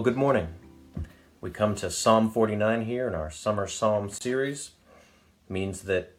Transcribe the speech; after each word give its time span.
Well, 0.00 0.04
good 0.06 0.16
morning. 0.16 0.48
We 1.42 1.50
come 1.50 1.74
to 1.74 1.90
Psalm 1.90 2.30
49 2.30 2.86
here 2.86 3.06
in 3.06 3.14
our 3.14 3.30
summer 3.30 3.66
psalm 3.66 4.08
series. 4.08 4.70
It 5.46 5.52
means 5.52 5.82
that 5.82 6.16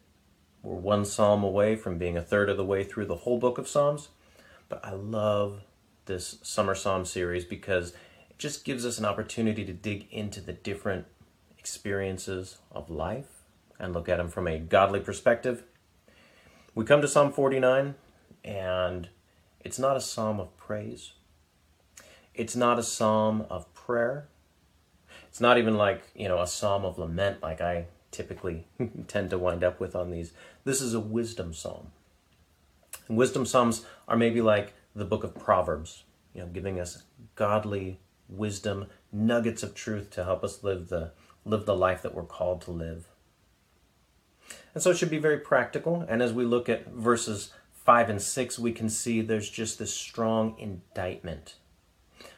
we're 0.61 0.75
one 0.75 1.03
psalm 1.03 1.43
away 1.43 1.75
from 1.75 1.97
being 1.97 2.15
a 2.15 2.21
third 2.21 2.47
of 2.47 2.57
the 2.57 2.63
way 2.63 2.83
through 2.83 3.07
the 3.07 3.15
whole 3.15 3.39
book 3.39 3.57
of 3.57 3.67
Psalms. 3.67 4.09
But 4.69 4.85
I 4.85 4.91
love 4.91 5.61
this 6.05 6.37
summer 6.43 6.75
psalm 6.75 7.05
series 7.05 7.43
because 7.43 7.93
it 8.29 8.37
just 8.37 8.65
gives 8.65 8.85
us 8.85 8.99
an 8.99 9.05
opportunity 9.05 9.65
to 9.65 9.73
dig 9.73 10.05
into 10.11 10.41
the 10.41 10.53
different 10.53 11.07
experiences 11.57 12.59
of 12.71 12.91
life 12.91 13.41
and 13.79 13.93
look 13.93 14.07
at 14.07 14.17
them 14.17 14.29
from 14.29 14.47
a 14.47 14.59
godly 14.59 14.99
perspective. 14.99 15.63
We 16.75 16.85
come 16.85 17.01
to 17.01 17.07
Psalm 17.07 17.31
49 17.31 17.95
and 18.43 19.09
it's 19.59 19.79
not 19.79 19.97
a 19.97 20.01
psalm 20.01 20.39
of 20.39 20.55
praise. 20.55 21.13
It's 22.33 22.55
not 22.55 22.79
a 22.79 22.83
psalm 22.83 23.45
of 23.49 23.71
prayer. 23.73 24.27
It's 25.27 25.41
not 25.41 25.57
even 25.57 25.75
like, 25.75 26.03
you 26.15 26.27
know, 26.27 26.41
a 26.41 26.47
psalm 26.47 26.85
of 26.85 26.97
lament 26.97 27.41
like 27.41 27.61
I 27.61 27.85
typically 28.11 28.67
tend 29.07 29.29
to 29.29 29.37
wind 29.37 29.63
up 29.63 29.79
with 29.79 29.95
on 29.95 30.11
these. 30.11 30.33
This 30.63 30.81
is 30.81 30.93
a 30.93 30.99
wisdom 30.99 31.53
psalm. 31.53 31.87
And 33.07 33.17
wisdom 33.17 33.45
psalms 33.45 33.85
are 34.07 34.17
maybe 34.17 34.41
like 34.41 34.73
the 34.95 35.05
book 35.05 35.23
of 35.23 35.35
Proverbs, 35.35 36.03
you 36.33 36.41
know, 36.41 36.47
giving 36.47 36.79
us 36.79 37.03
godly 37.35 37.99
wisdom, 38.29 38.87
nuggets 39.11 39.63
of 39.63 39.75
truth 39.75 40.09
to 40.11 40.23
help 40.23 40.43
us 40.43 40.63
live 40.63 40.89
the 40.89 41.11
live 41.43 41.65
the 41.65 41.75
life 41.75 42.01
that 42.01 42.13
we're 42.13 42.23
called 42.23 42.61
to 42.61 42.71
live. 42.71 43.07
And 44.73 44.83
so 44.83 44.91
it 44.91 44.97
should 44.97 45.09
be 45.09 45.17
very 45.17 45.39
practical. 45.39 46.05
And 46.07 46.21
as 46.21 46.33
we 46.33 46.45
look 46.45 46.69
at 46.69 46.87
verses 46.91 47.51
5 47.73 48.09
and 48.09 48.21
6, 48.21 48.59
we 48.59 48.71
can 48.71 48.89
see 48.89 49.21
there's 49.21 49.49
just 49.49 49.79
this 49.79 49.93
strong 49.93 50.55
indictment 50.59 51.55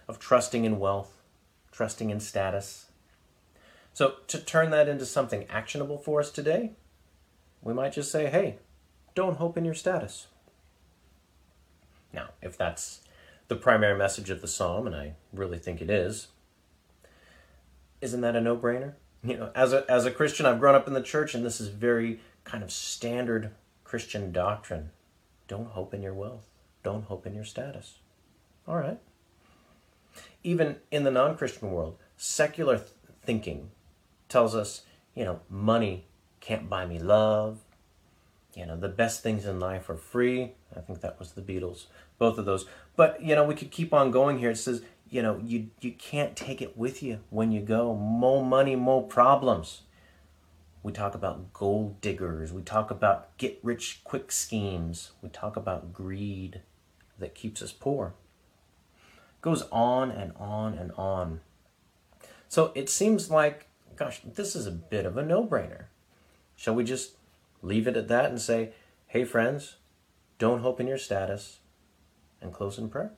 of 0.07 0.19
trusting 0.19 0.65
in 0.65 0.79
wealth, 0.79 1.21
trusting 1.71 2.09
in 2.09 2.19
status. 2.19 2.87
So, 3.93 4.15
to 4.27 4.39
turn 4.39 4.71
that 4.71 4.87
into 4.87 5.05
something 5.05 5.45
actionable 5.49 5.97
for 5.97 6.19
us 6.19 6.31
today, 6.31 6.71
we 7.61 7.73
might 7.73 7.93
just 7.93 8.11
say, 8.11 8.27
hey, 8.27 8.57
don't 9.13 9.37
hope 9.37 9.57
in 9.57 9.65
your 9.65 9.75
status. 9.75 10.27
Now, 12.11 12.29
if 12.41 12.57
that's 12.57 13.01
the 13.47 13.55
primary 13.55 13.97
message 13.97 14.29
of 14.29 14.41
the 14.41 14.47
psalm, 14.47 14.87
and 14.87 14.95
I 14.95 15.13
really 15.31 15.59
think 15.59 15.81
it 15.81 15.89
is, 15.89 16.27
isn't 18.01 18.21
that 18.21 18.35
a 18.35 18.41
no 18.41 18.57
brainer? 18.57 18.93
You 19.25 19.37
know, 19.37 19.51
as 19.55 19.71
a, 19.71 19.89
as 19.89 20.05
a 20.05 20.11
Christian, 20.11 20.45
I've 20.45 20.59
grown 20.59 20.75
up 20.75 20.85
in 20.85 20.93
the 20.93 21.01
church, 21.01 21.33
and 21.33 21.45
this 21.45 21.61
is 21.61 21.69
very 21.69 22.19
kind 22.43 22.61
of 22.61 22.73
standard 22.73 23.51
Christian 23.85 24.33
doctrine. 24.33 24.89
Don't 25.47 25.67
hope 25.67 25.93
in 25.93 26.01
your 26.01 26.13
wealth, 26.13 26.49
don't 26.83 27.05
hope 27.05 27.25
in 27.25 27.33
your 27.33 27.45
status. 27.45 27.99
All 28.67 28.75
right 28.75 28.99
even 30.43 30.77
in 30.91 31.03
the 31.03 31.11
non 31.11 31.37
Christian 31.37 31.71
world, 31.71 31.97
secular 32.17 32.77
th- 32.77 32.89
thinking 33.23 33.71
tells 34.29 34.55
us, 34.55 34.81
you 35.15 35.23
know, 35.23 35.39
money 35.49 36.05
can't 36.39 36.69
buy 36.69 36.85
me 36.85 36.99
love. 36.99 37.59
You 38.55 38.65
know, 38.67 38.77
the 38.77 38.89
best 38.89 39.23
things 39.23 39.45
in 39.45 39.59
life 39.59 39.89
are 39.89 39.95
free. 39.95 40.51
I 40.75 40.81
think 40.81 41.01
that 41.01 41.17
was 41.17 41.31
the 41.31 41.41
Beatles, 41.41 41.85
both 42.19 42.37
of 42.37 42.45
those. 42.45 42.65
But, 42.95 43.23
you 43.23 43.35
know, 43.35 43.43
we 43.43 43.55
could 43.55 43.71
keep 43.71 43.93
on 43.93 44.11
going 44.11 44.37
here. 44.37 44.51
It 44.51 44.57
says, 44.57 44.83
you 45.09 45.23
know, 45.23 45.39
you, 45.43 45.69
you 45.81 45.91
can't 45.91 46.35
take 46.35 46.61
it 46.61 46.77
with 46.77 47.01
you 47.01 47.21
when 47.29 47.51
you 47.51 47.61
go. 47.61 47.95
More 47.95 48.45
money, 48.45 48.75
more 48.75 49.01
problems. 49.01 49.81
We 50.83 50.91
talk 50.91 51.15
about 51.15 51.53
gold 51.53 52.01
diggers. 52.01 52.51
We 52.51 52.61
talk 52.61 52.91
about 52.91 53.35
get 53.37 53.59
rich 53.63 54.01
quick 54.03 54.31
schemes. 54.31 55.11
We 55.21 55.29
talk 55.29 55.55
about 55.55 55.93
greed 55.93 56.61
that 57.17 57.33
keeps 57.33 57.61
us 57.61 57.71
poor 57.71 58.13
goes 59.43 59.63
on 59.71 60.09
and 60.09 60.31
on 60.39 60.73
and 60.73 60.91
on. 60.93 61.41
So 62.47 62.71
it 62.73 62.89
seems 62.89 63.29
like, 63.29 63.67
gosh, 63.95 64.21
this 64.23 64.55
is 64.55 64.65
a 64.65 64.71
bit 64.71 65.05
of 65.05 65.17
a 65.17 65.23
no 65.23 65.45
brainer. 65.45 65.85
Shall 66.55 66.73
we 66.73 66.83
just 66.83 67.17
leave 67.61 67.85
it 67.85 67.97
at 67.97 68.07
that 68.07 68.31
and 68.31 68.41
say, 68.41 68.71
hey, 69.07 69.25
friends, 69.25 69.75
don't 70.39 70.61
hope 70.61 70.79
in 70.79 70.87
your 70.87 70.97
status 70.97 71.57
and 72.41 72.53
close 72.53 72.77
in 72.77 72.89
prayer? 72.89 73.11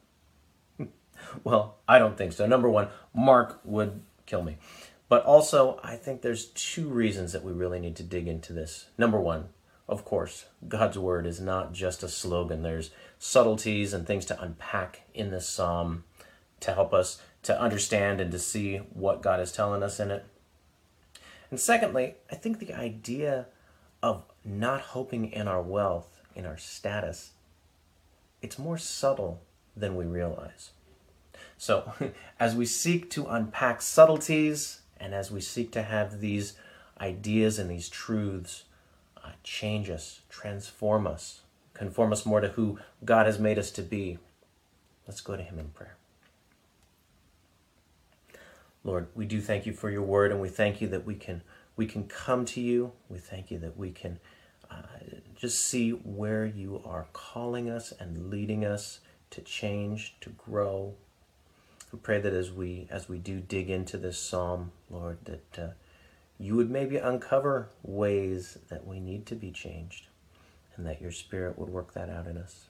well, 1.44 1.75
I 1.88 2.00
don't 2.00 2.18
think 2.18 2.34
so. 2.34 2.47
Number 2.47 2.69
one, 2.69 2.88
Mark 3.13 3.62
would 3.63 4.02
kill 4.25 4.42
me. 4.42 4.57
But 5.07 5.24
also, 5.25 5.80
I 5.84 5.96
think 5.96 6.22
there's 6.22 6.47
two 6.47 6.90
reasons 6.90 7.34
that 7.34 7.44
we 7.44 7.52
really 7.52 7.80
need 7.80 7.96
to 7.97 8.03
dig 8.03 8.28
into 8.28 8.52
this. 8.52 8.88
Number 8.97 9.19
one, 9.19 9.50
of 9.88 10.03
course, 10.03 10.46
God's 10.68 10.97
word 10.97 11.28
is 11.28 11.40
not 11.40 11.72
just 11.72 12.02
a 12.02 12.09
slogan. 12.09 12.63
There's 12.63 12.90
subtleties 13.19 13.94
and 13.94 14.07
things 14.07 14.25
to 14.25 14.42
unpack 14.42 15.02
in 15.13 15.30
this 15.30 15.47
psalm 15.47 16.03
to 16.66 16.74
help 16.74 16.94
us 16.94 17.22
to 17.44 17.59
understand 17.59 18.20
and 18.20 18.31
to 18.31 18.40
see 18.40 18.78
what 18.78 19.22
God 19.22 19.40
is 19.40 19.52
telling 19.52 19.84
us 19.84 20.00
in 20.00 20.12
it. 20.12 20.26
And 21.52 21.59
secondly, 21.59 22.16
I 22.31 22.36
think 22.36 22.59
the 22.59 22.74
idea 22.74 23.46
of 24.02 24.24
not 24.44 24.81
hoping 24.81 25.31
in 25.31 25.48
our 25.48 25.62
wealth, 25.62 26.22
in 26.36 26.46
our 26.46 26.58
status, 26.58 27.31
it's 28.42 28.59
more 28.59 28.78
subtle 28.78 29.42
than 29.78 29.96
we 29.96 30.06
realize. 30.06 30.72
So, 31.58 31.94
as 32.40 32.56
we 32.56 32.66
seek 32.66 33.09
to 33.12 33.28
unpack 33.28 33.81
subtleties 33.81 34.81
and 35.00 35.14
as 35.14 35.31
we 35.31 35.42
seek 35.42 35.72
to 35.74 35.84
have 35.84 36.20
these 36.22 36.54
ideas 37.00 37.59
and 37.59 37.70
these 37.70 37.90
truths 37.90 38.64
uh, 39.24 39.30
change 39.44 39.90
us, 39.90 40.22
transform 40.30 41.06
us, 41.06 41.42
conform 41.74 42.12
us 42.12 42.25
more 42.25 42.42
to 42.42 42.50
who 42.50 42.80
God 43.04 43.28
has 43.28 43.38
made 43.38 43.59
us 43.59 43.70
to 43.72 43.84
be, 43.84 44.18
let's 45.08 45.22
go 45.22 45.36
to 45.36 45.44
Him 45.44 45.59
in 45.59 45.70
prayer. 45.70 45.96
Lord, 48.85 49.07
we 49.16 49.25
do 49.25 49.41
thank 49.41 49.66
you 49.66 49.73
for 49.73 49.90
your 49.90 50.03
word, 50.03 50.31
and 50.31 50.40
we 50.40 50.47
thank 50.47 50.79
you 50.79 50.88
that 50.90 51.06
we 51.06 51.16
can 51.16 51.41
we 51.75 51.88
can 51.88 52.07
come 52.07 52.46
to 52.46 52.62
you. 52.62 52.94
We 53.09 53.18
thank 53.18 53.50
you 53.51 53.57
that 53.59 53.75
we 53.75 53.90
can 53.90 54.19
uh, 54.69 54.84
just 55.35 55.59
see 55.62 55.90
where 55.90 56.46
you 56.46 56.81
are 56.85 57.07
calling 57.12 57.69
us 57.69 57.91
and 58.00 58.29
leading 58.29 58.63
us 58.63 59.00
to 59.31 59.41
change, 59.41 60.16
to 60.22 60.29
grow. 60.29 60.94
We 61.91 62.00
pray 62.00 62.22
that 62.22 62.31
as 62.31 62.51
we 62.51 62.88
as 62.91 63.09
we 63.09 63.18
do 63.18 63.40
dig 63.40 63.72
into 63.72 63.97
this 63.97 64.19
psalm, 64.19 64.72
Lord, 64.91 65.18
that 65.25 65.59
uh, 65.59 65.68
you 66.38 66.56
would 66.56 66.69
maybe 66.69 66.97
uncover 66.97 67.69
ways 67.81 68.59
that 68.69 68.85
we 68.85 69.00
need 69.00 69.25
to 69.25 69.35
be 69.35 69.50
changed, 69.50 70.06
and 70.75 70.85
that 70.85 71.01
your 71.01 71.12
Spirit 71.12 71.57
would 71.57 71.69
work 71.69 71.94
that 71.94 72.09
out 72.09 72.28
in 72.28 72.38
us. 72.38 72.68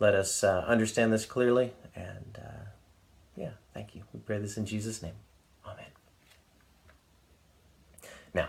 Let 0.00 0.16
us 0.16 0.42
uh, 0.42 0.64
understand 0.66 1.12
this 1.12 1.24
clearly 1.24 1.72
and 1.94 2.36
uh, 2.36 2.64
yeah, 3.36 3.50
thank 3.72 3.94
you. 3.94 4.02
We 4.12 4.20
pray 4.20 4.38
this 4.38 4.56
in 4.56 4.66
Jesus' 4.66 5.02
name. 5.02 5.14
Amen. 5.66 5.86
Now, 8.32 8.48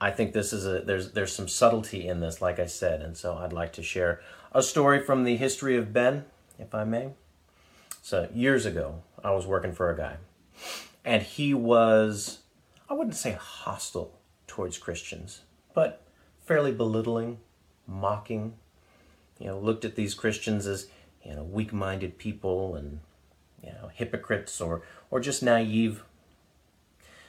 I 0.00 0.10
think 0.10 0.32
this 0.32 0.52
is 0.52 0.66
a 0.66 0.80
there's 0.80 1.12
there's 1.12 1.32
some 1.32 1.48
subtlety 1.48 2.06
in 2.06 2.20
this, 2.20 2.42
like 2.42 2.58
I 2.58 2.66
said, 2.66 3.02
and 3.02 3.16
so 3.16 3.36
I'd 3.36 3.52
like 3.52 3.72
to 3.74 3.82
share 3.82 4.20
a 4.52 4.62
story 4.62 5.02
from 5.04 5.24
the 5.24 5.36
history 5.36 5.76
of 5.76 5.92
Ben, 5.92 6.24
if 6.58 6.74
I 6.74 6.84
may. 6.84 7.10
So 8.02 8.28
years 8.34 8.66
ago, 8.66 9.02
I 9.22 9.30
was 9.30 9.46
working 9.46 9.72
for 9.72 9.90
a 9.90 9.96
guy, 9.96 10.16
and 11.04 11.22
he 11.22 11.54
was 11.54 12.40
I 12.88 12.94
wouldn't 12.94 13.16
say 13.16 13.32
hostile 13.40 14.18
towards 14.46 14.76
Christians, 14.76 15.42
but 15.74 16.02
fairly 16.44 16.72
belittling, 16.72 17.38
mocking. 17.86 18.54
You 19.38 19.46
know, 19.46 19.58
looked 19.58 19.84
at 19.84 19.96
these 19.96 20.12
Christians 20.12 20.66
as 20.66 20.88
you 21.24 21.34
know 21.34 21.44
weak-minded 21.44 22.18
people 22.18 22.74
and 22.74 23.00
you 23.62 23.72
know, 23.72 23.90
hypocrites 23.92 24.60
or, 24.60 24.82
or 25.10 25.20
just 25.20 25.42
naive. 25.42 26.04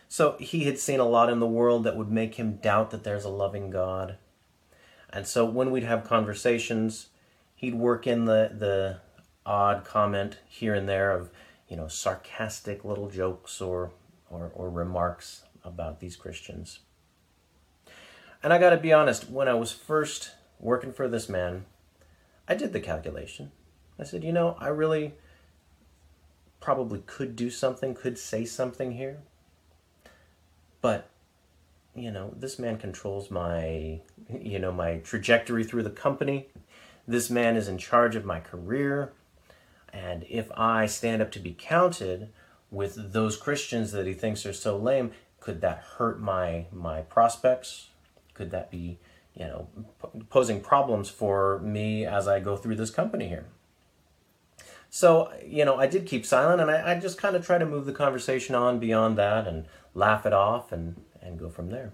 So 0.08 0.36
he 0.40 0.66
had 0.66 0.78
seen 0.78 1.00
a 1.00 1.08
lot 1.08 1.30
in 1.30 1.40
the 1.40 1.48
world 1.48 1.84
that 1.84 1.96
would 1.96 2.12
make 2.12 2.36
him 2.36 2.58
doubt 2.58 2.92
that 2.92 3.04
there's 3.04 3.24
a 3.24 3.30
loving 3.30 3.70
God. 3.70 4.18
And 5.10 5.26
so 5.28 5.46
when 5.46 5.72
we'd 5.72 5.84
have 5.84 6.04
conversations, 6.04 7.08
he'd 7.56 7.76
work 7.76 8.08
in 8.08 8.26
the, 8.26 8.52
the 8.58 8.98
odd 9.46 9.86
comment 9.86 10.38
here 10.48 10.74
and 10.74 10.88
there 10.88 11.12
of, 11.12 11.30
you 11.68 11.76
know, 11.76 11.88
sarcastic 11.88 12.84
little 12.84 13.10
jokes 13.10 13.62
or, 13.62 13.92
or, 14.30 14.52
or 14.54 14.70
remarks 14.70 15.44
about 15.64 16.00
these 16.00 16.16
Christians. 16.16 16.80
And 18.44 18.52
I 18.52 18.58
got 18.58 18.72
to 18.72 18.78
be 18.78 18.92
honest, 18.92 19.30
when 19.30 19.48
I 19.48 19.54
was 19.54 19.72
first 19.72 20.32
working 20.60 20.92
for 20.92 21.08
this 21.08 21.30
man, 21.30 21.66
I 22.48 22.56
did 22.56 22.74
the 22.74 22.80
calculation. 22.80 23.52
I 24.00 24.04
said, 24.04 24.24
you 24.24 24.32
know, 24.32 24.56
I 24.60 24.70
really 24.70 25.14
probably 26.62 27.04
could 27.06 27.36
do 27.36 27.50
something, 27.50 27.94
could 27.94 28.18
say 28.18 28.46
something 28.46 28.94
here. 28.94 29.18
But, 30.80 31.10
you 31.96 32.12
know, 32.12 32.34
this 32.38 32.58
man 32.58 32.78
controls 32.78 33.30
my, 33.30 34.00
you 34.32 34.60
know, 34.60 34.72
my 34.72 34.98
trajectory 35.00 35.64
through 35.64 35.84
the 35.84 35.90
company. 35.90 36.48
This 37.08 37.30
man 37.30 37.58
is 37.58 37.68
in 37.68 37.78
charge 37.78 38.16
of 38.16 38.24
my 38.24 38.40
career. 38.40 39.12
And 39.92 40.24
if 40.30 40.50
I 40.56 40.86
stand 40.86 41.22
up 41.22 41.32
to 41.32 41.40
be 41.40 41.56
counted 41.58 42.30
with 42.70 43.12
those 43.12 43.36
Christians 43.36 43.92
that 43.92 44.08
he 44.08 44.14
thinks 44.14 44.46
are 44.46 44.54
so 44.54 44.78
lame, 44.78 45.12
could 45.40 45.62
that 45.62 45.84
hurt 45.98 46.22
my 46.22 46.68
my 46.72 47.02
prospects? 47.02 47.90
Could 48.34 48.52
that 48.52 48.72
be, 48.72 49.00
you 49.36 49.46
know, 49.46 49.68
posing 50.30 50.62
problems 50.62 51.10
for 51.10 51.60
me 51.60 52.06
as 52.06 52.28
I 52.28 52.40
go 52.40 52.56
through 52.56 52.76
this 52.76 52.92
company 52.92 53.28
here? 53.28 53.46
So, 54.94 55.32
you 55.48 55.64
know, 55.64 55.78
I 55.78 55.88
did 55.88 56.06
keep 56.06 56.26
silent 56.26 56.60
and 56.60 56.70
I, 56.70 56.92
I 56.92 57.00
just 57.00 57.18
kind 57.18 57.38
of 57.38 57.46
try 57.46 57.58
to 57.58 57.66
move 57.66 57.86
the 57.86 57.94
conversation 57.94 58.56
on 58.56 58.78
beyond 58.78 59.18
that 59.18 59.48
and 59.48 59.66
laugh 59.94 60.26
it 60.26 60.34
off 60.34 60.74
and, 60.74 61.02
and 61.22 61.40
go 61.40 61.48
from 61.48 61.70
there. 61.70 61.94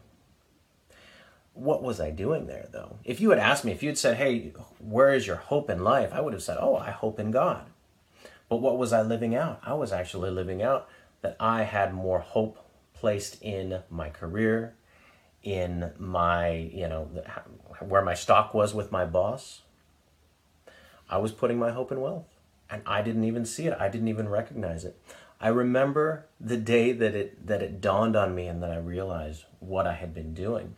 What 1.53 1.83
was 1.83 2.01
I 2.01 2.09
doing 2.09 2.47
there, 2.47 2.67
though? 2.71 2.97
If 3.03 3.21
you 3.21 3.29
had 3.29 3.37
asked 3.37 3.63
me, 3.63 3.71
if 3.71 3.83
you 3.83 3.89
had 3.89 3.99
said, 3.99 4.17
hey, 4.17 4.51
where 4.79 5.13
is 5.13 5.27
your 5.27 5.35
hope 5.35 5.69
in 5.69 5.83
life? 5.83 6.09
I 6.11 6.21
would 6.21 6.33
have 6.33 6.41
said, 6.41 6.57
oh, 6.59 6.75
I 6.75 6.89
hope 6.89 7.19
in 7.19 7.29
God. 7.29 7.65
But 8.49 8.57
what 8.57 8.79
was 8.79 8.91
I 8.91 9.03
living 9.03 9.35
out? 9.35 9.61
I 9.63 9.75
was 9.75 9.91
actually 9.91 10.31
living 10.31 10.63
out 10.63 10.89
that 11.21 11.35
I 11.39 11.63
had 11.63 11.93
more 11.93 12.19
hope 12.19 12.57
placed 12.95 13.39
in 13.43 13.83
my 13.91 14.09
career, 14.09 14.73
in 15.43 15.91
my, 15.99 16.49
you 16.49 16.87
know, 16.87 17.11
where 17.79 18.01
my 18.01 18.15
stock 18.15 18.55
was 18.55 18.73
with 18.73 18.91
my 18.91 19.05
boss. 19.05 19.61
I 21.07 21.19
was 21.19 21.31
putting 21.31 21.59
my 21.59 21.69
hope 21.69 21.91
in 21.91 22.01
wealth 22.01 22.36
and 22.69 22.81
I 22.85 23.01
didn't 23.01 23.23
even 23.23 23.45
see 23.45 23.67
it. 23.67 23.77
I 23.79 23.89
didn't 23.89 24.07
even 24.07 24.29
recognize 24.29 24.85
it. 24.85 24.99
I 25.39 25.49
remember 25.49 26.25
the 26.39 26.57
day 26.57 26.91
that 26.91 27.15
it 27.15 27.47
that 27.47 27.61
it 27.61 27.79
dawned 27.79 28.15
on 28.15 28.33
me 28.33 28.47
and 28.47 28.61
that 28.63 28.71
I 28.71 28.77
realized 28.77 29.45
what 29.59 29.85
I 29.85 29.93
had 29.93 30.13
been 30.13 30.33
doing. 30.33 30.75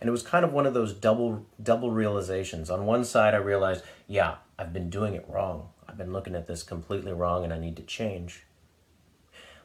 And 0.00 0.08
it 0.08 0.12
was 0.12 0.22
kind 0.22 0.44
of 0.44 0.52
one 0.52 0.66
of 0.66 0.74
those 0.74 0.92
double 0.92 1.46
double 1.62 1.90
realizations. 1.90 2.70
On 2.70 2.86
one 2.86 3.04
side 3.04 3.34
I 3.34 3.38
realized, 3.38 3.84
yeah, 4.06 4.36
I've 4.58 4.72
been 4.72 4.90
doing 4.90 5.14
it 5.14 5.24
wrong. 5.28 5.70
I've 5.88 5.96
been 5.96 6.12
looking 6.12 6.34
at 6.34 6.46
this 6.46 6.62
completely 6.62 7.12
wrong 7.12 7.44
and 7.44 7.52
I 7.52 7.58
need 7.58 7.76
to 7.76 7.82
change. 7.82 8.44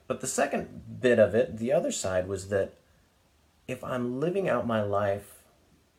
But 0.07 0.21
the 0.21 0.27
second 0.27 1.01
bit 1.01 1.19
of 1.19 1.35
it, 1.35 1.57
the 1.57 1.71
other 1.71 1.91
side 1.91 2.27
was 2.27 2.47
that 2.49 2.73
if 3.67 3.83
I'm 3.83 4.19
living 4.19 4.49
out 4.49 4.65
my 4.65 4.81
life 4.81 5.43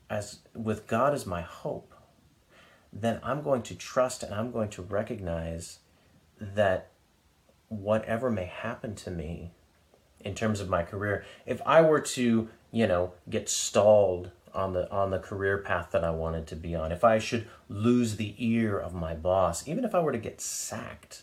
as 0.09 0.41
with 0.55 0.87
God 0.87 1.15
as 1.15 1.27
my 1.27 1.43
hope, 1.43 1.95
then 2.93 3.21
I'm 3.23 3.43
going 3.43 3.63
to 3.63 3.75
trust 3.75 4.23
and 4.23 4.35
I'm 4.35 4.51
going 4.51 4.69
to 4.71 4.83
recognize 4.83 5.79
that 6.41 6.91
whatever 7.69 8.31
may 8.31 8.47
happen 8.47 8.95
to 8.97 9.11
me 9.11 9.53
in 10.21 10.35
terms 10.35 10.61
of 10.61 10.69
my 10.69 10.83
career, 10.83 11.25
if 11.47 11.63
I 11.65 11.83
were 11.83 12.01
to, 12.01 12.49
you 12.73 12.87
know, 12.87 13.13
get 13.29 13.49
stalled 13.49 14.31
on 14.53 14.73
the 14.73 14.91
on 14.91 15.11
the 15.11 15.19
career 15.19 15.59
path 15.59 15.91
that 15.93 16.05
I 16.05 16.11
wanted 16.11 16.47
to 16.49 16.57
be 16.57 16.75
on, 16.75 16.93
if 16.93 17.05
I 17.05 17.19
should 17.19 17.47
lose 17.69 18.17
the 18.17 18.35
ear 18.39 18.79
of 18.79 18.93
my 18.93 19.15
boss, 19.15 19.67
even 19.69 19.85
if 19.85 19.95
I 19.95 20.01
were 20.01 20.13
to 20.13 20.19
get 20.19 20.41
sacked, 20.41 21.23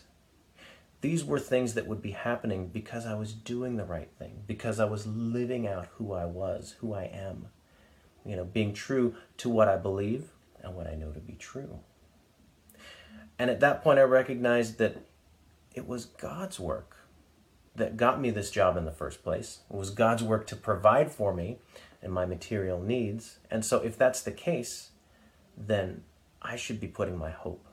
these 1.00 1.24
were 1.24 1.38
things 1.38 1.74
that 1.74 1.86
would 1.86 2.02
be 2.02 2.12
happening 2.12 2.68
because 2.68 3.06
I 3.06 3.14
was 3.14 3.32
doing 3.32 3.76
the 3.76 3.84
right 3.84 4.10
thing, 4.18 4.42
because 4.46 4.80
I 4.80 4.86
was 4.86 5.06
living 5.06 5.66
out 5.66 5.88
who 5.96 6.12
I 6.12 6.24
was, 6.24 6.76
who 6.80 6.94
I 6.94 7.04
am. 7.04 7.48
You 8.24 8.36
know, 8.36 8.44
being 8.44 8.74
true 8.74 9.14
to 9.38 9.48
what 9.48 9.68
I 9.68 9.76
believe 9.76 10.32
and 10.62 10.74
what 10.74 10.86
I 10.86 10.94
know 10.94 11.10
to 11.10 11.20
be 11.20 11.34
true. 11.34 11.80
And 13.38 13.50
at 13.50 13.60
that 13.60 13.82
point, 13.82 13.98
I 13.98 14.02
recognized 14.02 14.78
that 14.78 14.96
it 15.74 15.86
was 15.86 16.06
God's 16.06 16.58
work 16.58 16.96
that 17.76 17.96
got 17.96 18.20
me 18.20 18.30
this 18.30 18.50
job 18.50 18.76
in 18.76 18.84
the 18.84 18.90
first 18.92 19.22
place. 19.22 19.60
It 19.70 19.76
was 19.76 19.90
God's 19.90 20.22
work 20.22 20.46
to 20.48 20.56
provide 20.56 21.12
for 21.12 21.32
me 21.32 21.58
and 22.02 22.12
my 22.12 22.26
material 22.26 22.80
needs. 22.80 23.38
And 23.50 23.64
so, 23.64 23.78
if 23.78 23.96
that's 23.96 24.22
the 24.22 24.32
case, 24.32 24.90
then 25.56 26.02
I 26.42 26.56
should 26.56 26.80
be 26.80 26.88
putting 26.88 27.16
my 27.16 27.30
hope 27.30 27.66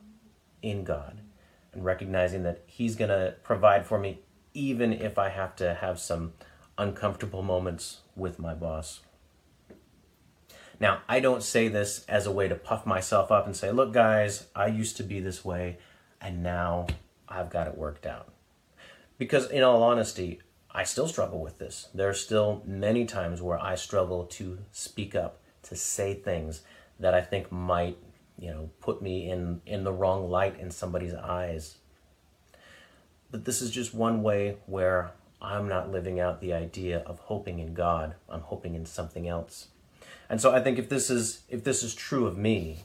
in 0.61 0.83
God 0.83 1.21
and 1.73 1.83
recognizing 1.83 2.43
that 2.43 2.63
He's 2.65 2.95
going 2.95 3.09
to 3.09 3.35
provide 3.43 3.85
for 3.85 3.99
me, 3.99 4.19
even 4.53 4.93
if 4.93 5.17
I 5.17 5.29
have 5.29 5.55
to 5.57 5.73
have 5.75 5.99
some 5.99 6.33
uncomfortable 6.77 7.41
moments 7.41 7.99
with 8.15 8.39
my 8.39 8.53
boss. 8.53 9.01
Now, 10.79 11.01
I 11.07 11.19
don't 11.19 11.43
say 11.43 11.67
this 11.67 12.05
as 12.07 12.25
a 12.25 12.31
way 12.31 12.47
to 12.47 12.55
puff 12.55 12.85
myself 12.85 13.31
up 13.31 13.45
and 13.45 13.55
say, 13.55 13.71
look, 13.71 13.93
guys, 13.93 14.47
I 14.55 14.67
used 14.67 14.97
to 14.97 15.03
be 15.03 15.19
this 15.19 15.45
way, 15.45 15.77
and 16.19 16.43
now 16.43 16.87
I've 17.29 17.49
got 17.49 17.67
it 17.67 17.77
worked 17.77 18.05
out. 18.05 18.33
Because, 19.17 19.49
in 19.49 19.63
all 19.63 19.83
honesty, 19.83 20.41
I 20.71 20.83
still 20.83 21.07
struggle 21.07 21.41
with 21.41 21.57
this. 21.57 21.87
There 21.93 22.09
are 22.09 22.13
still 22.13 22.61
many 22.65 23.05
times 23.05 23.41
where 23.41 23.57
I 23.57 23.75
struggle 23.75 24.25
to 24.25 24.57
speak 24.73 25.15
up, 25.15 25.39
to 25.63 25.75
say 25.75 26.13
things 26.13 26.61
that 26.99 27.13
I 27.13 27.21
think 27.21 27.51
might, 27.51 27.97
you 28.37 28.51
know, 28.51 28.69
put 28.81 29.01
me 29.01 29.29
in, 29.29 29.61
in 29.65 29.85
the 29.85 29.93
wrong 29.93 30.29
light 30.29 30.59
in 30.59 30.71
somebody's 30.71 31.13
eyes. 31.13 31.77
But 33.31 33.45
this 33.45 33.61
is 33.61 33.71
just 33.71 33.93
one 33.93 34.21
way 34.21 34.57
where 34.65 35.11
I'm 35.41 35.69
not 35.69 35.91
living 35.91 36.19
out 36.19 36.41
the 36.41 36.53
idea 36.53 36.99
of 36.99 37.19
hoping 37.19 37.59
in 37.59 37.73
God. 37.73 38.15
I'm 38.27 38.41
hoping 38.41 38.75
in 38.75 38.85
something 38.85 39.27
else. 39.27 39.69
And 40.29 40.41
so 40.41 40.53
I 40.53 40.61
think 40.61 40.79
if 40.79 40.89
this 40.89 41.09
is 41.09 41.41
if 41.49 41.63
this 41.63 41.83
is 41.83 41.93
true 41.93 42.25
of 42.25 42.37
me, 42.37 42.79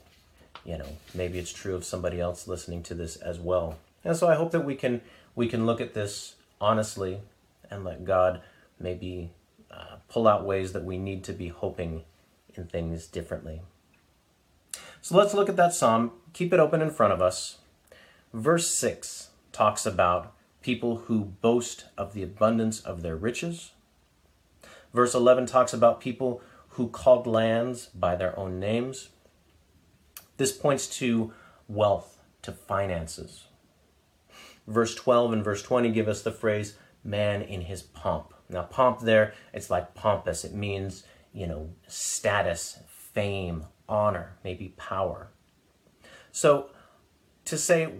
you 0.64 0.78
know, 0.78 0.96
maybe 1.14 1.38
it's 1.38 1.52
true 1.52 1.74
of 1.74 1.84
somebody 1.84 2.20
else 2.20 2.46
listening 2.46 2.82
to 2.84 2.94
this 2.94 3.16
as 3.16 3.38
well. 3.38 3.78
And 4.04 4.16
so 4.16 4.28
I 4.28 4.34
hope 4.34 4.50
that 4.52 4.64
we 4.64 4.74
can 4.74 5.00
we 5.34 5.48
can 5.48 5.66
look 5.66 5.80
at 5.80 5.94
this 5.94 6.34
honestly 6.60 7.20
and 7.70 7.84
let 7.84 8.04
God 8.04 8.42
maybe 8.78 9.30
uh, 9.70 9.96
pull 10.08 10.26
out 10.26 10.44
ways 10.44 10.72
that 10.72 10.84
we 10.84 10.98
need 10.98 11.24
to 11.24 11.32
be 11.32 11.48
hoping 11.48 12.02
in 12.54 12.66
things 12.66 13.06
differently. 13.06 13.62
So 15.00 15.16
let's 15.16 15.34
look 15.34 15.48
at 15.48 15.56
that 15.56 15.74
psalm. 15.74 16.12
Keep 16.32 16.52
it 16.52 16.60
open 16.60 16.82
in 16.82 16.90
front 16.90 17.12
of 17.12 17.22
us. 17.22 17.58
Verse 18.32 18.68
6 18.68 19.30
talks 19.52 19.86
about 19.86 20.32
people 20.62 20.96
who 21.06 21.32
boast 21.40 21.86
of 21.96 22.12
the 22.12 22.22
abundance 22.22 22.80
of 22.80 23.02
their 23.02 23.16
riches. 23.16 23.72
Verse 24.92 25.14
11 25.14 25.46
talks 25.46 25.72
about 25.72 26.00
people 26.00 26.42
who 26.70 26.88
called 26.88 27.26
lands 27.26 27.86
by 27.86 28.16
their 28.16 28.38
own 28.38 28.58
names. 28.58 29.10
This 30.36 30.52
points 30.52 30.86
to 30.98 31.32
wealth, 31.68 32.18
to 32.42 32.52
finances. 32.52 33.44
Verse 34.66 34.94
12 34.94 35.32
and 35.32 35.44
verse 35.44 35.62
20 35.62 35.90
give 35.90 36.08
us 36.08 36.22
the 36.22 36.32
phrase 36.32 36.76
man 37.02 37.42
in 37.42 37.62
his 37.62 37.82
pomp. 37.82 38.34
Now, 38.48 38.62
pomp 38.62 39.00
there, 39.00 39.34
it's 39.52 39.70
like 39.70 39.94
pompous. 39.94 40.44
It 40.44 40.54
means, 40.54 41.04
you 41.32 41.46
know, 41.46 41.70
status, 41.86 42.78
fame, 42.86 43.64
honor, 43.88 44.36
maybe 44.44 44.74
power. 44.76 45.28
So, 46.32 46.70
to 47.46 47.58
say 47.58 47.92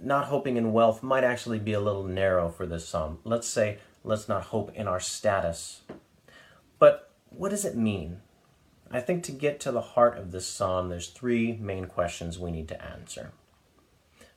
not 0.00 0.26
hoping 0.26 0.56
in 0.56 0.72
wealth 0.72 1.02
might 1.02 1.24
actually 1.24 1.58
be 1.58 1.72
a 1.72 1.80
little 1.80 2.04
narrow 2.04 2.48
for 2.48 2.66
this 2.66 2.86
psalm. 2.86 3.18
Let's 3.24 3.48
say, 3.48 3.78
let's 4.02 4.28
not 4.28 4.44
hope 4.44 4.72
in 4.74 4.88
our 4.88 5.00
status. 5.00 5.82
But 6.78 7.10
what 7.36 7.50
does 7.50 7.64
it 7.64 7.76
mean? 7.76 8.20
I 8.90 9.00
think 9.00 9.22
to 9.24 9.32
get 9.32 9.60
to 9.60 9.72
the 9.72 9.80
heart 9.80 10.18
of 10.18 10.30
this 10.30 10.46
psalm, 10.46 10.88
there's 10.88 11.08
three 11.08 11.52
main 11.60 11.86
questions 11.86 12.38
we 12.38 12.50
need 12.50 12.68
to 12.68 12.84
answer. 12.84 13.32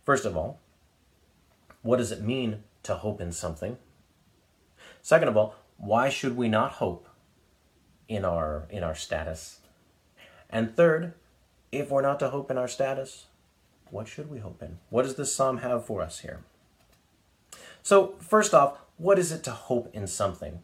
First 0.04 0.26
of 0.26 0.36
all, 0.38 0.60
what 1.82 1.98
does 1.98 2.12
it 2.12 2.22
mean 2.22 2.64
to 2.84 2.96
hope 2.96 3.22
in 3.22 3.32
something? 3.32 3.78
Second 5.02 5.28
of 5.28 5.38
all, 5.38 5.56
why 5.78 6.10
should 6.10 6.36
we 6.36 6.50
not 6.50 6.74
hope 6.74 7.08
in 8.08 8.26
our 8.26 8.68
in 8.70 8.84
our 8.84 8.96
status? 8.96 9.60
And 10.50 10.76
third, 10.76 11.14
if 11.72 11.90
we're 11.90 12.02
not 12.02 12.20
to 12.20 12.30
hope 12.30 12.50
in 12.50 12.58
our 12.58 12.68
status, 12.68 13.26
what 13.92 14.08
should 14.08 14.30
we 14.30 14.40
hope 14.40 14.62
in? 14.62 14.80
What 14.90 15.04
does 15.04 15.16
this 15.16 15.36
psalm 15.36 15.58
have 15.58 15.86
for 15.86 16.02
us 16.02 16.20
here? 16.20 16.42
So, 17.84 18.16
first 18.20 18.54
off, 18.54 18.80
what 18.98 19.20
is 19.20 19.32
it 19.32 19.44
to 19.44 19.52
hope 19.52 19.94
in 19.94 20.08
something? 20.08 20.64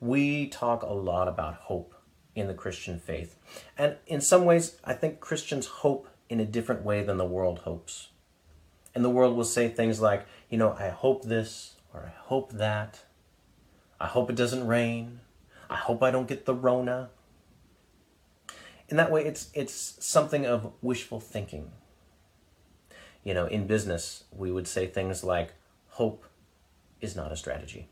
We 0.00 0.46
talk 0.46 0.82
a 0.82 0.92
lot 0.92 1.28
about 1.28 1.54
hope 1.54 1.94
in 2.34 2.46
the 2.46 2.54
Christian 2.54 2.98
faith. 2.98 3.36
And 3.76 3.96
in 4.06 4.20
some 4.20 4.44
ways, 4.44 4.76
I 4.84 4.94
think 4.94 5.20
Christians 5.20 5.66
hope 5.66 6.08
in 6.28 6.40
a 6.40 6.44
different 6.44 6.84
way 6.84 7.02
than 7.02 7.16
the 7.16 7.24
world 7.24 7.60
hopes. 7.60 8.08
And 8.94 9.04
the 9.04 9.10
world 9.10 9.36
will 9.36 9.44
say 9.44 9.68
things 9.68 10.00
like, 10.00 10.26
you 10.48 10.58
know, 10.58 10.74
I 10.78 10.88
hope 10.88 11.24
this 11.24 11.74
or 11.92 12.00
I 12.06 12.20
hope 12.26 12.52
that. 12.52 13.00
I 14.00 14.06
hope 14.06 14.30
it 14.30 14.36
doesn't 14.36 14.66
rain. 14.66 15.20
I 15.68 15.76
hope 15.76 16.02
I 16.02 16.10
don't 16.10 16.28
get 16.28 16.46
the 16.46 16.54
Rona. 16.54 17.10
In 18.88 18.96
that 18.96 19.10
way, 19.10 19.24
it's, 19.24 19.50
it's 19.52 19.96
something 20.00 20.46
of 20.46 20.72
wishful 20.80 21.20
thinking. 21.20 21.72
You 23.24 23.34
know, 23.34 23.46
in 23.46 23.66
business, 23.66 24.24
we 24.30 24.50
would 24.50 24.66
say 24.66 24.86
things 24.86 25.22
like, 25.22 25.52
hope 25.88 26.24
is 27.00 27.14
not 27.14 27.32
a 27.32 27.36
strategy. 27.36 27.88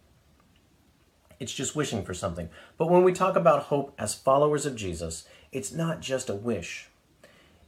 It's 1.39 1.53
just 1.53 1.77
wishing 1.77 2.05
for 2.05 2.15
something. 2.15 2.49
But 2.79 2.91
when 2.91 3.05
we 3.05 3.13
talk 3.13 3.37
about 3.37 3.65
hope 3.65 3.95
as 3.99 4.15
followers 4.15 4.67
of 4.67 4.77
Jesus, 4.77 5.27
it's 5.53 5.73
not 5.73 6.01
just 6.01 6.31
a 6.31 6.35
wish, 6.35 6.89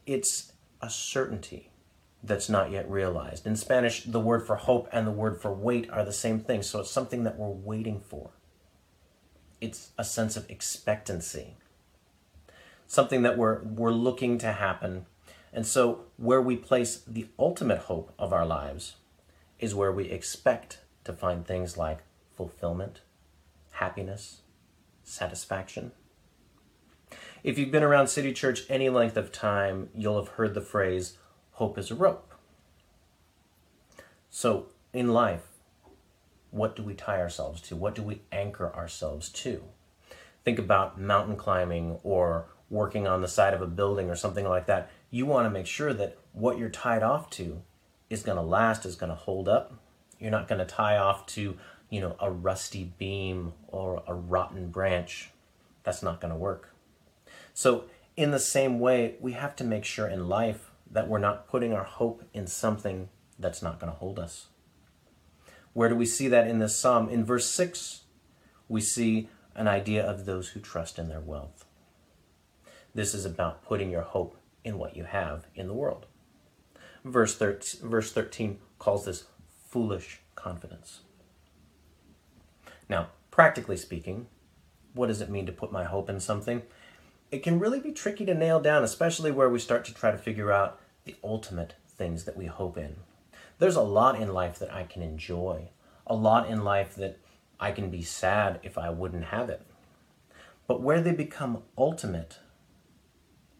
it's 0.07 0.53
a 0.81 0.89
certainty 0.89 1.71
that's 2.23 2.49
not 2.49 2.71
yet 2.71 2.91
realized. 2.91 3.47
In 3.47 3.57
Spanish, 3.57 4.05
the 4.05 4.21
word 4.21 4.47
for 4.47 4.57
hope 4.57 4.89
and 4.93 5.07
the 5.07 5.13
word 5.13 5.41
for 5.41 5.53
wait 5.53 5.89
are 5.91 6.05
the 6.05 6.13
same 6.13 6.41
thing, 6.41 6.63
so 6.63 6.81
it's 6.81 6.91
something 6.91 7.25
that 7.25 7.39
we're 7.39 7.49
waiting 7.49 8.01
for. 8.01 8.31
It's 9.61 9.91
a 9.99 10.05
sense 10.05 10.37
of 10.37 10.49
expectancy, 10.51 11.57
something 12.87 13.23
that 13.23 13.37
we're, 13.37 13.63
we're 13.63 13.93
looking 13.93 14.39
to 14.39 14.53
happen. 14.53 15.07
And 15.53 15.67
so, 15.67 16.05
where 16.17 16.43
we 16.43 16.57
place 16.57 17.03
the 17.07 17.27
ultimate 17.39 17.81
hope 17.81 18.13
of 18.19 18.33
our 18.33 18.47
lives 18.47 18.97
is 19.59 19.75
where 19.75 19.93
we 19.93 20.11
expect 20.11 20.79
to 21.05 21.13
find 21.13 21.47
things 21.47 21.77
like 21.77 21.99
fulfillment, 22.37 23.01
happiness, 23.79 24.43
satisfaction. 25.05 25.93
If 27.45 27.59
you've 27.59 27.71
been 27.71 27.85
around 27.85 28.09
City 28.09 28.33
Church 28.33 28.63
any 28.69 28.89
length 28.89 29.17
of 29.17 29.31
time, 29.31 29.89
you'll 29.95 30.19
have 30.19 30.35
heard 30.35 30.55
the 30.55 30.61
phrase, 30.61 31.17
hope 31.53 31.79
is 31.79 31.91
a 31.91 31.95
rope. 31.95 32.33
So, 34.29 34.67
in 34.93 35.13
life, 35.13 35.47
what 36.51 36.75
do 36.75 36.83
we 36.83 36.95
tie 36.95 37.21
ourselves 37.21 37.61
to? 37.63 37.77
What 37.77 37.95
do 37.95 38.03
we 38.03 38.23
anchor 38.33 38.75
ourselves 38.75 39.29
to? 39.31 39.63
Think 40.45 40.59
about 40.59 41.01
mountain 41.01 41.37
climbing 41.37 41.99
or 42.03 42.47
working 42.71 43.07
on 43.07 43.23
the 43.23 43.29
side 43.29 43.55
of 43.55 43.63
a 43.63 43.67
building 43.67 44.11
or 44.11 44.17
something 44.17 44.47
like 44.47 44.67
that. 44.67 44.91
You 45.11 45.25
want 45.25 45.47
to 45.47 45.51
make 45.51 45.67
sure 45.67 45.95
that 45.95 46.19
what 46.33 46.59
you're 46.59 46.69
tied 46.69 47.03
off 47.03 47.31
to 47.31 47.63
is 48.11 48.23
going 48.23 48.37
to 48.37 48.43
last, 48.43 48.85
is 48.85 48.97
going 48.97 49.11
to 49.11 49.17
hold 49.17 49.49
up. 49.49 49.73
You're 50.19 50.31
not 50.31 50.49
going 50.49 50.59
to 50.59 50.65
tie 50.65 50.97
off 50.97 51.27
to, 51.27 51.57
you 51.90 52.00
know, 52.00 52.16
a 52.21 52.30
rusty 52.30 52.92
beam 52.99 53.52
or 53.68 54.02
a 54.07 54.14
rotten 54.14 54.71
branch. 54.71 55.30
That's 55.85 56.02
not 56.02 56.21
going 56.21 56.33
to 56.33 56.38
work. 56.38 56.75
So, 57.54 57.85
in 58.16 58.30
the 58.30 58.38
same 58.38 58.80
way, 58.80 59.14
we 59.21 59.33
have 59.33 59.54
to 59.57 59.64
make 59.64 59.85
sure 59.85 60.09
in 60.09 60.28
life 60.28 60.71
that 60.90 61.09
we're 61.09 61.18
not 61.18 61.49
putting 61.49 61.73
our 61.73 61.85
hope 61.85 62.25
in 62.35 62.47
something 62.47 63.09
that's 63.38 63.62
not 63.62 63.78
going 63.78 63.92
to 63.92 63.99
hold 63.99 64.18
us. 64.18 64.47
Where 65.73 65.88
do 65.88 65.95
we 65.95 66.07
see 66.07 66.28
that 66.28 66.49
in 66.49 66.59
this 66.59 66.76
psalm? 66.76 67.09
In 67.09 67.25
verse 67.25 67.49
6, 67.49 68.02
we 68.68 68.80
see 68.80 69.28
an 69.54 69.68
idea 69.68 70.04
of 70.04 70.25
those 70.25 70.49
who 70.49 70.61
trust 70.61 70.99
in 70.99 71.09
their 71.09 71.21
wealth. 71.21 71.64
This 72.95 73.14
is 73.14 73.25
about 73.25 73.64
putting 73.64 73.90
your 73.90 74.02
hope 74.02 74.37
in 74.64 74.78
what 74.78 74.97
you 74.97 75.04
have 75.04 75.47
in 75.54 75.68
the 75.68 75.75
world. 75.75 76.07
Verse 77.04 77.37
13, 77.37 77.88
verse 77.88 78.12
13 78.12 78.59
calls 78.78 79.04
this 79.04 79.25
foolish 79.68 80.21
confidence. 80.35 81.00
Now, 82.88 83.09
practically 83.30 83.76
speaking, 83.76 84.26
what 84.95 85.07
does 85.07 85.21
it 85.21 85.30
mean 85.30 85.47
to 85.47 85.52
put 85.52 85.73
my 85.73 85.85
hope 85.85 86.09
in 86.09 86.21
something? 86.21 86.62
It 87.30 87.42
can 87.42 87.59
really 87.59 87.80
be 87.80 87.92
tricky 87.92 88.25
to 88.25 88.35
nail 88.35 88.61
down, 88.61 88.83
especially 88.83 89.30
where 89.30 89.50
we 89.50 89.59
start 89.59 89.85
to 89.87 89.95
try 89.95 90.11
to 90.11 90.18
figure 90.18 90.50
out 90.50 90.80
the 91.04 91.16
ultimate 91.23 91.75
things 91.87 92.25
that 92.25 92.37
we 92.37 92.47
hope 92.47 92.78
in. 92.78 92.97
There's 93.59 93.76
a 93.76 93.83
lot 93.83 94.21
in 94.21 94.33
life 94.33 94.59
that 94.61 94.73
I 94.73 94.85
can 94.85 95.02
enjoy, 95.02 95.68
a 96.07 96.14
lot 96.14 96.49
in 96.49 96.64
life 96.64 96.95
that 96.95 97.18
I 97.61 97.73
can 97.73 97.90
be 97.90 98.02
sad 98.02 98.61
if 98.62 98.78
I 98.78 98.90
wouldn't 98.90 99.26
have 99.26 99.50
it. 99.50 99.62
But 100.66 100.80
where 100.80 101.00
they 101.00 101.12
become 101.12 101.62
ultimate, 101.76 102.38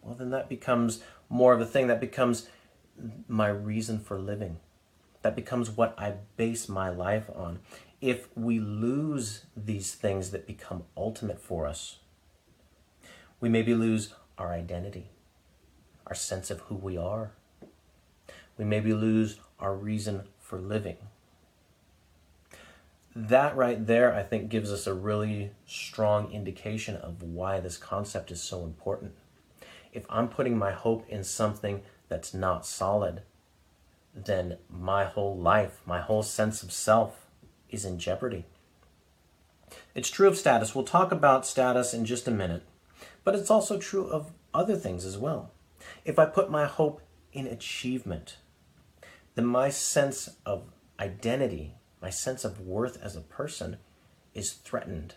well, 0.02 0.14
then 0.14 0.30
that 0.30 0.49
becomes 0.49 1.02
more 1.28 1.52
of 1.52 1.61
a 1.61 1.66
thing. 1.66 1.88
That 1.88 2.00
becomes 2.00 2.49
my 3.26 3.49
reason 3.49 3.99
for 3.99 4.18
living. 4.18 4.58
That 5.23 5.35
becomes 5.35 5.70
what 5.70 5.94
I 5.99 6.14
base 6.37 6.68
my 6.68 6.88
life 6.88 7.28
on. 7.35 7.58
If 8.00 8.28
we 8.37 8.61
lose 8.61 9.45
these 9.57 9.93
things 9.95 10.31
that 10.31 10.47
become 10.47 10.85
ultimate 10.97 11.40
for 11.40 11.67
us, 11.67 11.99
we 13.40 13.49
maybe 13.49 13.75
lose 13.75 14.14
our 14.37 14.52
identity, 14.52 15.11
our 16.07 16.14
sense 16.14 16.50
of 16.50 16.61
who 16.61 16.76
we 16.76 16.97
are. 16.97 17.33
We 18.57 18.64
maybe 18.64 18.93
lose 18.93 19.40
our 19.59 19.75
reason 19.75 20.28
for 20.38 20.61
living. 20.61 20.97
That 23.17 23.57
right 23.57 23.85
there, 23.85 24.14
I 24.14 24.23
think, 24.23 24.49
gives 24.49 24.73
us 24.73 24.87
a 24.87 24.95
really 24.95 25.50
strong 25.67 26.31
indication 26.31 26.95
of 26.95 27.21
why 27.23 27.59
this 27.59 27.76
concept 27.76 28.31
is 28.31 28.40
so 28.40 28.62
important. 28.62 29.12
If 29.93 30.05
I'm 30.09 30.28
putting 30.28 30.57
my 30.57 30.71
hope 30.71 31.05
in 31.09 31.25
something 31.25 31.83
that's 32.09 32.33
not 32.33 32.64
solid, 32.64 33.23
then 34.14 34.59
my 34.71 35.05
whole 35.05 35.37
life, 35.37 35.81
my 35.85 36.00
whole 36.00 36.23
sense 36.23 36.62
of 36.62 36.71
self 36.71 37.27
is 37.71 37.85
in 37.85 37.99
jeopardy. 37.99 38.45
It's 39.95 40.11
true 40.11 40.29
of 40.29 40.39
status. 40.39 40.75
We'll 40.75 40.85
talk 40.85 41.13
about 41.13 41.47
status 41.47 41.93
in 41.93 42.05
just 42.05 42.29
a 42.29 42.33
minute, 42.33 42.63
but 43.25 43.35
it's 43.35 43.51
also 43.51 43.79
true 43.79 44.07
of 44.07 44.33
other 44.55 44.77
things 44.77 45.05
as 45.05 45.19
well. 45.19 45.51
If 46.05 46.19
I 46.19 46.27
put 46.27 46.51
my 46.51 46.67
hope 46.67 47.03
in 47.33 47.47
achievement, 47.47 48.39
then 49.35 49.47
my 49.47 49.71
sense 49.71 50.31
of 50.47 50.65
identity, 50.99 51.75
my 52.01 52.11
sense 52.11 52.45
of 52.45 52.61
worth 52.61 53.01
as 53.03 53.17
a 53.17 53.21
person 53.21 53.79
is 54.35 54.53
threatened 54.53 55.15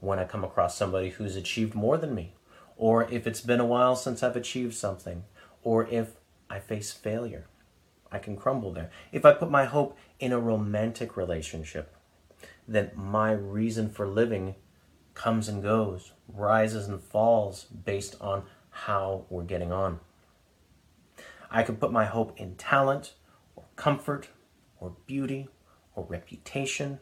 when 0.00 0.18
I 0.18 0.24
come 0.24 0.42
across 0.42 0.76
somebody 0.76 1.10
who's 1.10 1.36
achieved 1.36 1.74
more 1.74 1.96
than 1.96 2.14
me, 2.14 2.34
or 2.76 3.08
if 3.10 3.26
it's 3.26 3.40
been 3.40 3.60
a 3.60 3.66
while 3.66 3.94
since 3.94 4.22
I've 4.22 4.36
achieved 4.36 4.74
something, 4.74 5.24
or 5.62 5.86
if 5.86 6.16
I 6.50 6.58
face 6.58 6.92
failure. 6.92 7.46
I 8.12 8.18
can 8.18 8.36
crumble 8.36 8.72
there. 8.72 8.90
If 9.10 9.24
I 9.24 9.32
put 9.32 9.50
my 9.50 9.64
hope 9.64 9.96
in 10.20 10.32
a 10.32 10.38
romantic 10.38 11.16
relationship, 11.16 11.96
then 12.68 12.90
my 12.94 13.32
reason 13.32 13.88
for 13.88 14.06
living 14.06 14.54
comes 15.14 15.48
and 15.48 15.62
goes, 15.62 16.12
rises 16.28 16.88
and 16.88 17.00
falls 17.00 17.64
based 17.64 18.16
on 18.20 18.44
how 18.70 19.24
we're 19.30 19.42
getting 19.42 19.72
on. 19.72 20.00
I 21.50 21.62
can 21.62 21.76
put 21.76 21.92
my 21.92 22.04
hope 22.04 22.38
in 22.38 22.54
talent 22.56 23.14
or 23.56 23.64
comfort 23.76 24.28
or 24.80 24.94
beauty 25.06 25.48
or 25.94 26.04
reputation. 26.04 26.98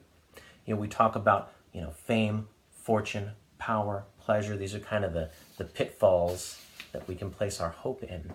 You 0.66 0.74
know, 0.74 0.80
we 0.80 0.88
talk 0.88 1.14
about, 1.14 1.52
you 1.72 1.80
know, 1.80 1.90
fame, 1.90 2.48
fortune, 2.70 3.32
power, 3.58 4.04
pleasure. 4.18 4.56
These 4.56 4.74
are 4.74 4.80
kind 4.80 5.04
of 5.04 5.12
the, 5.12 5.30
the 5.56 5.64
pitfalls 5.64 6.60
that 6.92 7.06
we 7.06 7.14
can 7.14 7.30
place 7.30 7.60
our 7.60 7.70
hope 7.70 8.02
in. 8.02 8.32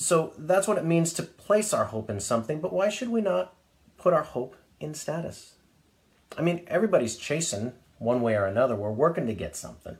So 0.00 0.32
that's 0.38 0.66
what 0.66 0.78
it 0.78 0.84
means 0.86 1.12
to 1.12 1.22
place 1.22 1.74
our 1.74 1.84
hope 1.84 2.08
in 2.08 2.20
something, 2.20 2.58
but 2.62 2.72
why 2.72 2.88
should 2.88 3.10
we 3.10 3.20
not 3.20 3.54
put 3.98 4.14
our 4.14 4.22
hope 4.22 4.56
in 4.80 4.94
status? 4.94 5.56
I 6.38 6.40
mean, 6.40 6.64
everybody's 6.68 7.16
chasing 7.16 7.74
one 7.98 8.22
way 8.22 8.34
or 8.34 8.46
another. 8.46 8.74
We're 8.74 8.90
working 8.90 9.26
to 9.26 9.34
get 9.34 9.54
something. 9.54 9.98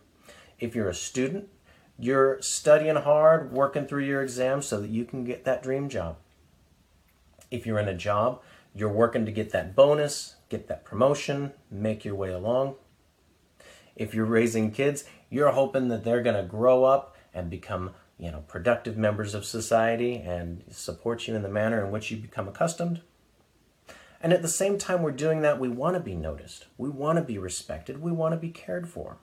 If 0.59 0.75
you're 0.75 0.88
a 0.88 0.95
student, 0.95 1.50
you're 1.99 2.40
studying 2.40 2.97
hard, 2.97 3.52
working 3.52 3.87
through 3.87 4.04
your 4.04 4.23
exams 4.23 4.64
so 4.64 4.80
that 4.80 4.88
you 4.88 5.04
can 5.04 5.23
get 5.25 5.45
that 5.45 5.62
dream 5.62 5.90
job. 5.90 6.16
If 7.50 7.66
you're 7.66 7.78
in 7.78 7.87
a 7.87 7.95
job, 7.95 8.40
you're 8.75 8.88
working 8.88 9.26
to 9.26 9.33
get 9.33 9.52
that 9.52 9.76
bonus, 9.76 10.37
get 10.49 10.66
that 10.69 10.83
promotion, 10.83 11.52
make 11.71 12.07
your 12.07 12.14
way 12.14 12.33
along. 12.33 12.76
If 13.97 14.14
you're 14.14 14.25
raising 14.25 14.71
kids, 14.71 15.04
you're 15.28 15.50
hoping 15.50 15.88
that 15.88 16.04
they're 16.04 16.23
going 16.23 16.42
to 16.42 16.49
grow 16.49 16.85
up 16.85 17.19
and 17.35 17.50
become, 17.50 17.90
you 18.21 18.31
know, 18.31 18.45
productive 18.47 18.99
members 18.99 19.35
of 19.35 19.47
society 19.47 20.17
and 20.17 20.62
support 20.71 21.27
you 21.27 21.35
in 21.35 21.43
the 21.43 21.49
manner 21.49 21.83
in 21.83 21.91
which 21.91 22.11
you 22.11 22.19
become 22.19 22.47
accustomed. 22.47 23.00
And 24.23 24.35
at 24.35 24.43
the 24.43 24.49
same 24.49 24.77
time 24.77 25.03
we're 25.03 25.12
doing 25.12 25.41
that, 25.41 25.59
we 25.59 25.71
want 25.71 25.95
to 25.95 26.00
be 26.00 26.15
noticed. 26.15 26.67
We 26.77 26.91
want 26.91 27.17
to 27.17 27.25
be 27.25 27.39
respected. 27.39 28.03
We 28.03 28.12
want 28.12 28.33
to 28.35 28.39
be 28.39 28.50
cared 28.50 28.87
for. 28.89 29.17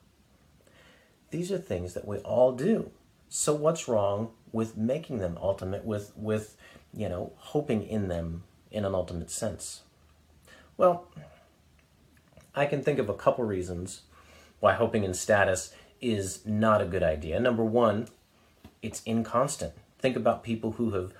These 1.29 1.51
are 1.51 1.59
things 1.59 1.93
that 1.93 2.07
we 2.07 2.17
all 2.19 2.53
do. 2.53 2.89
So 3.29 3.53
what's 3.53 3.87
wrong 3.87 4.31
with 4.51 4.75
making 4.75 5.19
them 5.19 5.37
ultimate 5.39 5.85
with 5.85 6.13
with 6.15 6.55
you 6.93 7.09
know 7.09 7.33
hoping 7.35 7.83
in 7.83 8.07
them 8.07 8.43
in 8.71 8.85
an 8.85 8.95
ultimate 8.95 9.29
sense? 9.29 9.81
Well, 10.77 11.07
I 12.55 12.65
can 12.65 12.81
think 12.81 12.97
of 12.97 13.09
a 13.09 13.13
couple 13.13 13.43
reasons 13.43 14.03
why 14.59 14.73
hoping 14.73 15.03
in 15.03 15.13
status 15.13 15.73
is 16.01 16.45
not 16.45 16.81
a 16.81 16.85
good 16.85 17.03
idea. 17.03 17.39
Number 17.39 17.63
1, 17.63 18.07
it's 18.81 19.01
inconstant. 19.05 19.73
Think 19.99 20.15
about 20.15 20.43
people 20.43 20.73
who 20.73 20.91
have 20.91 21.13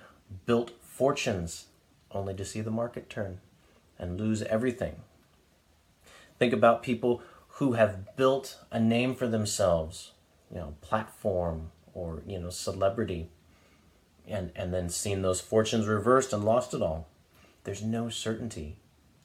built 0.46 0.72
fortunes 0.82 1.66
only 2.10 2.34
to 2.34 2.44
see 2.44 2.60
the 2.60 2.70
market 2.70 3.10
turn 3.10 3.40
and 3.98 4.18
lose 4.18 4.42
everything. 4.42 4.96
Think 6.38 6.52
about 6.52 6.82
people 6.82 7.22
who 7.58 7.72
have 7.72 8.16
built 8.16 8.58
a 8.70 8.78
name 8.78 9.14
for 9.14 9.26
themselves, 9.26 10.12
you 10.50 10.58
know, 10.58 10.74
platform 10.80 11.72
or, 11.94 12.22
you 12.26 12.38
know, 12.38 12.50
celebrity, 12.50 13.28
and, 14.28 14.52
and 14.54 14.72
then 14.72 14.88
seen 14.88 15.22
those 15.22 15.40
fortunes 15.40 15.86
reversed 15.86 16.32
and 16.32 16.44
lost 16.44 16.74
it 16.74 16.82
all. 16.82 17.08
There's 17.64 17.82
no 17.82 18.08
certainty 18.08 18.76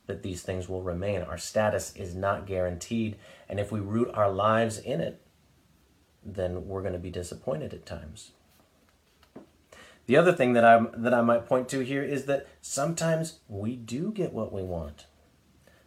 that 0.07 0.23
these 0.23 0.41
things 0.41 0.67
will 0.67 0.81
remain. 0.81 1.21
Our 1.21 1.37
status 1.37 1.95
is 1.95 2.15
not 2.15 2.47
guaranteed, 2.47 3.17
and 3.47 3.59
if 3.59 3.71
we 3.71 3.79
root 3.79 4.09
our 4.13 4.31
lives 4.31 4.79
in 4.79 4.99
it, 4.99 5.21
then 6.25 6.67
we're 6.67 6.81
going 6.81 6.93
to 6.93 6.99
be 6.99 7.09
disappointed 7.09 7.73
at 7.73 7.85
times. 7.85 8.31
The 10.05 10.17
other 10.17 10.33
thing 10.33 10.53
that 10.53 10.65
I 10.65 10.85
that 10.97 11.13
I 11.13 11.21
might 11.21 11.45
point 11.45 11.69
to 11.69 11.79
here 11.79 12.03
is 12.03 12.25
that 12.25 12.47
sometimes 12.61 13.39
we 13.47 13.75
do 13.75 14.11
get 14.11 14.33
what 14.33 14.51
we 14.51 14.61
want. 14.61 15.05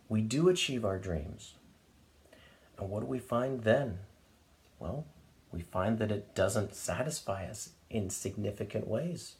We 0.09 0.23
do 0.23 0.49
achieve 0.49 0.85
our 0.85 0.99
dreams. 0.99 1.55
And 2.79 2.89
what 2.89 3.01
do 3.01 3.07
we 3.07 3.19
find 3.19 3.63
then? 3.63 3.99
Well, 4.79 5.07
we 5.53 5.61
find 5.61 5.99
that 5.99 6.13
it 6.13 6.35
doesn't 6.35 6.75
satisfy 6.75 7.47
us 7.47 7.71
in 7.91 8.11
significant 8.11 8.87
ways. 8.87 9.37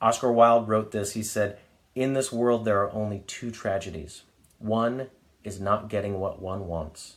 Oscar 0.00 0.32
Wilde 0.32 0.68
wrote 0.68 0.92
this. 0.92 1.12
He 1.12 1.22
said, 1.22 1.58
In 1.94 2.14
this 2.14 2.32
world, 2.32 2.64
there 2.64 2.80
are 2.82 2.92
only 2.92 3.20
two 3.26 3.50
tragedies. 3.50 4.22
One 4.58 5.08
is 5.42 5.60
not 5.60 5.88
getting 5.88 6.18
what 6.20 6.40
one 6.40 6.66
wants, 6.66 7.16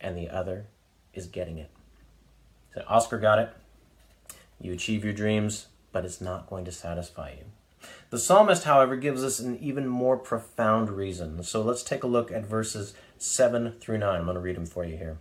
and 0.00 0.16
the 0.16 0.28
other 0.28 0.66
is 1.18 1.26
getting 1.26 1.58
it. 1.58 1.70
So 2.74 2.82
Oscar 2.88 3.18
got 3.18 3.38
it. 3.38 3.50
You 4.60 4.72
achieve 4.72 5.04
your 5.04 5.12
dreams, 5.12 5.66
but 5.92 6.04
it's 6.04 6.20
not 6.20 6.48
going 6.48 6.64
to 6.64 6.72
satisfy 6.72 7.30
you. 7.30 7.44
The 8.10 8.18
psalmist, 8.18 8.64
however, 8.64 8.96
gives 8.96 9.22
us 9.22 9.38
an 9.38 9.58
even 9.58 9.86
more 9.86 10.16
profound 10.16 10.90
reason. 10.90 11.42
So 11.42 11.62
let's 11.62 11.82
take 11.82 12.02
a 12.02 12.08
look 12.08 12.32
at 12.32 12.46
verses 12.46 12.94
7 13.18 13.74
through 13.80 13.98
9. 13.98 14.16
I'm 14.16 14.24
going 14.24 14.34
to 14.34 14.40
read 14.40 14.56
them 14.56 14.66
for 14.66 14.84
you 14.84 14.96
here. 14.96 15.18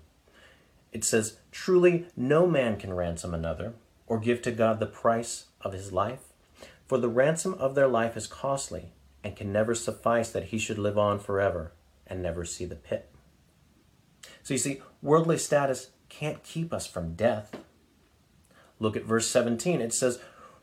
It 0.92 1.04
says, 1.04 1.38
Truly 1.52 2.08
no 2.16 2.48
man 2.48 2.78
can 2.78 2.94
ransom 2.94 3.34
another 3.34 3.74
or 4.08 4.20
give 4.20 4.42
to 4.44 4.52
God 4.52 4.80
the 4.80 4.86
price 4.86 5.46
of 5.62 5.74
his 5.74 5.92
life. 5.92 6.22
For 6.88 6.98
the 6.98 7.10
ransom 7.10 7.54
of 7.56 7.76
their 7.76 7.88
life 7.88 8.16
is 8.16 8.28
costly, 8.28 8.94
and 9.24 9.36
can 9.36 9.52
never 9.52 9.76
suffice 9.76 10.30
that 10.32 10.46
he 10.46 10.58
should 10.58 10.78
live 10.78 10.98
on 10.98 11.20
forever 11.20 11.74
and 12.08 12.22
never 12.22 12.46
see 12.46 12.64
the 12.64 12.76
pit. 12.76 13.10
So 14.48 14.54
you 14.54 14.60
see, 14.60 14.82
worldly 15.02 15.38
status 15.40 15.90
can't 16.08 16.42
keep 16.42 16.72
us 16.72 16.88
from 16.88 17.16
death. 17.16 17.58
Look 18.80 18.96
at 18.96 19.04
verse 19.04 19.28
17. 19.28 19.82
It 19.82 19.94
says, 19.94 20.22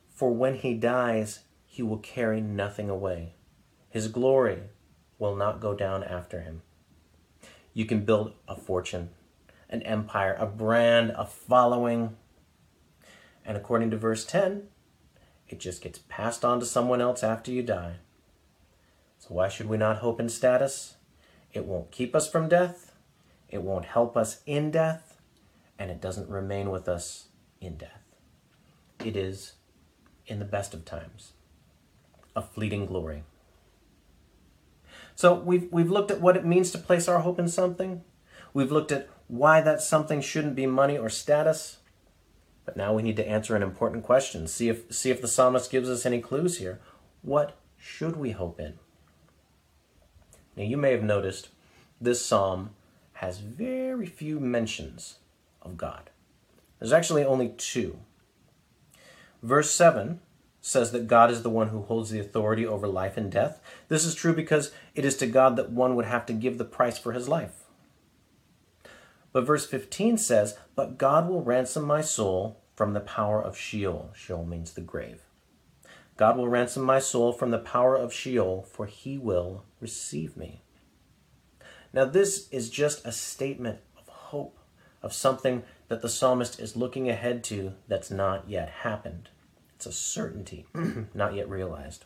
For 0.09 0.33
when 0.33 0.55
he 0.55 0.73
dies, 0.73 1.41
he 1.67 1.83
will 1.83 1.99
carry 1.99 2.41
nothing 2.41 2.89
away. 2.89 3.35
His 3.91 4.09
glory 4.09 4.63
will 5.19 5.37
not 5.37 5.61
go 5.61 5.75
down 5.75 6.03
after 6.03 6.41
him. 6.41 6.63
You 7.75 7.85
can 7.85 8.07
build 8.07 8.33
a 8.49 8.57
fortune, 8.57 9.11
an 9.69 9.83
empire, 9.83 10.35
a 10.39 10.47
brand, 10.47 11.13
a 11.15 11.27
following. 11.27 12.17
And 13.45 13.55
according 13.55 13.91
to 13.91 13.99
verse 13.99 14.25
10, 14.25 14.63
it 15.47 15.61
just 15.61 15.83
gets 15.83 15.99
passed 16.09 16.43
on 16.43 16.59
to 16.59 16.65
someone 16.65 17.03
else 17.03 17.23
after 17.23 17.51
you 17.51 17.63
die. 17.63 17.97
So 19.19 19.35
why 19.35 19.51
should 19.51 19.69
we 19.69 19.77
not 19.77 19.99
hope 19.99 20.21
in 20.21 20.31
status? 20.31 20.95
It 21.53 21.67
won't 21.67 21.91
keep 21.91 22.17
us 22.17 22.27
from 22.27 22.49
death, 22.49 22.84
it 23.49 23.63
won't 23.63 23.85
help 23.85 24.17
us 24.17 24.41
in 24.47 24.71
death, 24.71 25.19
and 25.79 25.91
it 25.91 26.01
doesn't 26.01 26.29
remain 26.29 26.71
with 26.71 26.89
us 26.89 27.29
in 27.61 27.77
death. 27.77 28.03
It 29.05 29.17
is, 29.17 29.55
in 30.27 30.39
the 30.39 30.45
best 30.45 30.75
of 30.75 30.85
times, 30.85 31.33
a 32.35 32.43
fleeting 32.43 32.87
glory. 32.87 33.25
So 35.15 35.35
we've, 35.35 35.69
we've 35.71 35.91
looked 35.91 36.11
at 36.11 36.21
what 36.21 36.37
it 36.37 36.45
means 36.45 36.71
to 36.73 36.79
place 36.79 37.09
our 37.09 37.21
hope 37.21 37.39
in 37.39 37.49
something. 37.49 38.03
We've 38.53 38.73
looked 38.73 38.93
at 38.93 39.09
why 39.29 39.61
that 39.61 39.81
something 39.81 40.21
shouldn't 40.21 40.55
be 40.55 40.67
money 40.67 40.99
or 40.99 41.09
status. 41.09 41.79
But 42.65 42.77
now 42.77 42.95
we 42.95 43.03
need 43.03 43.17
to 43.17 43.29
answer 43.29 43.55
an 43.55 43.63
important 43.63 44.03
question. 44.05 44.47
See 44.47 44.69
if, 44.69 44.93
see 44.93 45.11
if 45.11 45.21
the 45.21 45.29
psalmist 45.29 45.71
gives 45.71 45.89
us 45.89 46.07
any 46.07 46.21
clues 46.21 46.59
here. 46.59 46.81
What 47.23 47.57
should 47.79 48.17
we 48.17 48.31
hope 48.31 48.59
in? 48.59 48.75
Now, 50.57 50.63
you 50.65 50.77
may 50.77 50.93
have 50.93 51.03
noticed 51.03 51.49
this 52.01 52.25
psalm 52.25 52.71
has 53.15 53.39
very 53.39 54.07
few 54.07 54.41
mentions 54.41 55.19
of 55.63 55.77
God. 55.77 56.11
There's 56.79 56.93
actually 56.93 57.25
only 57.25 57.55
two. 57.57 57.99
Verse 59.43 59.71
7 59.71 60.21
says 60.61 60.93
that 60.93 61.07
God 61.07 61.31
is 61.31 61.43
the 61.43 61.51
one 61.51 61.69
who 61.69 61.83
holds 61.83 62.11
the 62.11 62.21
authority 62.21 62.67
over 62.67 62.89
life 62.89 63.17
and 63.17 63.31
death. 63.31 63.61
This 63.89 64.05
is 64.05 64.15
true 64.15 64.33
because 64.33 64.73
it 64.95 65.05
is 65.05 65.17
to 65.19 65.27
God 65.27 65.57
that 65.57 65.71
one 65.71 65.95
would 65.95 66.07
have 66.07 66.25
to 66.27 66.33
give 66.33 66.59
the 66.59 66.65
price 66.65 66.99
for 66.99 67.13
his 67.13 67.29
life. 67.29 67.65
But 69.33 69.45
verse 69.45 69.67
15 69.67 70.17
says, 70.17 70.57
But 70.75 70.97
God 70.97 71.29
will 71.29 71.43
ransom 71.43 71.85
my 71.85 72.01
soul 72.01 72.61
from 72.75 72.95
the 72.95 73.01
power 73.01 73.43
of 73.43 73.59
Sheol. 73.59 74.11
Sheol 74.15 74.45
means 74.45 74.73
the 74.73 74.81
grave. 74.81 75.23
God 76.17 76.37
will 76.37 76.49
ransom 76.49 76.83
my 76.83 76.99
soul 76.99 77.33
from 77.33 77.51
the 77.51 77.59
power 77.59 77.97
of 77.97 78.13
Sheol, 78.13 78.63
for 78.63 78.87
he 78.87 79.19
will 79.19 79.65
receive 79.81 80.37
me. 80.37 80.64
Now, 81.95 82.05
this 82.05 82.49
is 82.51 82.71
just 82.71 83.07
a 83.07 83.13
statement 83.13 83.79
of 83.97 84.09
hope, 84.09 84.59
of 85.01 85.13
something 85.13 85.63
that 85.87 86.03
the 86.03 86.09
psalmist 86.09 86.59
is 86.59 86.75
looking 86.75 87.09
ahead 87.09 87.45
to 87.45 87.75
that's 87.87 88.11
not 88.11 88.51
yet 88.51 88.69
happened. 88.69 89.29
It's 89.77 89.87
a 89.87 89.93
certainty, 89.93 90.67
not 91.15 91.35
yet 91.35 91.49
realized. 91.49 92.05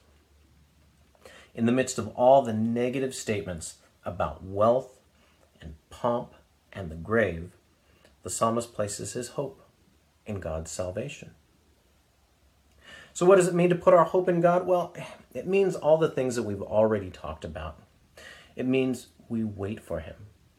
In 1.55 1.65
the 1.65 1.73
midst 1.73 1.97
of 1.97 2.09
all 2.09 2.43
the 2.43 2.53
negative 2.53 3.15
statements 3.15 3.77
about 4.05 4.45
wealth 4.45 4.99
and 5.59 5.77
pomp 5.89 6.35
and 6.71 6.91
the 6.91 6.95
grave, 6.95 7.53
the 8.23 8.31
psalmist 8.31 8.75
places 8.75 9.15
his 9.15 9.29
hope 9.31 9.67
in 10.27 10.39
God's 10.39 10.71
salvation. 10.71 11.31
So, 13.15 13.25
what 13.25 13.37
does 13.37 13.49
it 13.49 13.55
mean 13.55 13.71
to 13.71 13.75
put 13.75 13.95
our 13.95 14.05
hope 14.05 14.29
in 14.29 14.43
God? 14.43 14.67
Well, 14.67 14.95
it 15.33 15.47
means 15.47 15.77
all 15.77 15.97
the 15.97 16.11
things 16.11 16.37
that 16.37 16.43
we've 16.43 16.61
already 16.61 17.09
talked 17.09 17.47
about. 17.47 17.81
It 18.55 18.67
means 18.67 19.07
we 19.29 19.45
wait 19.45 19.81
for 19.81 20.01
Him, 20.01 20.15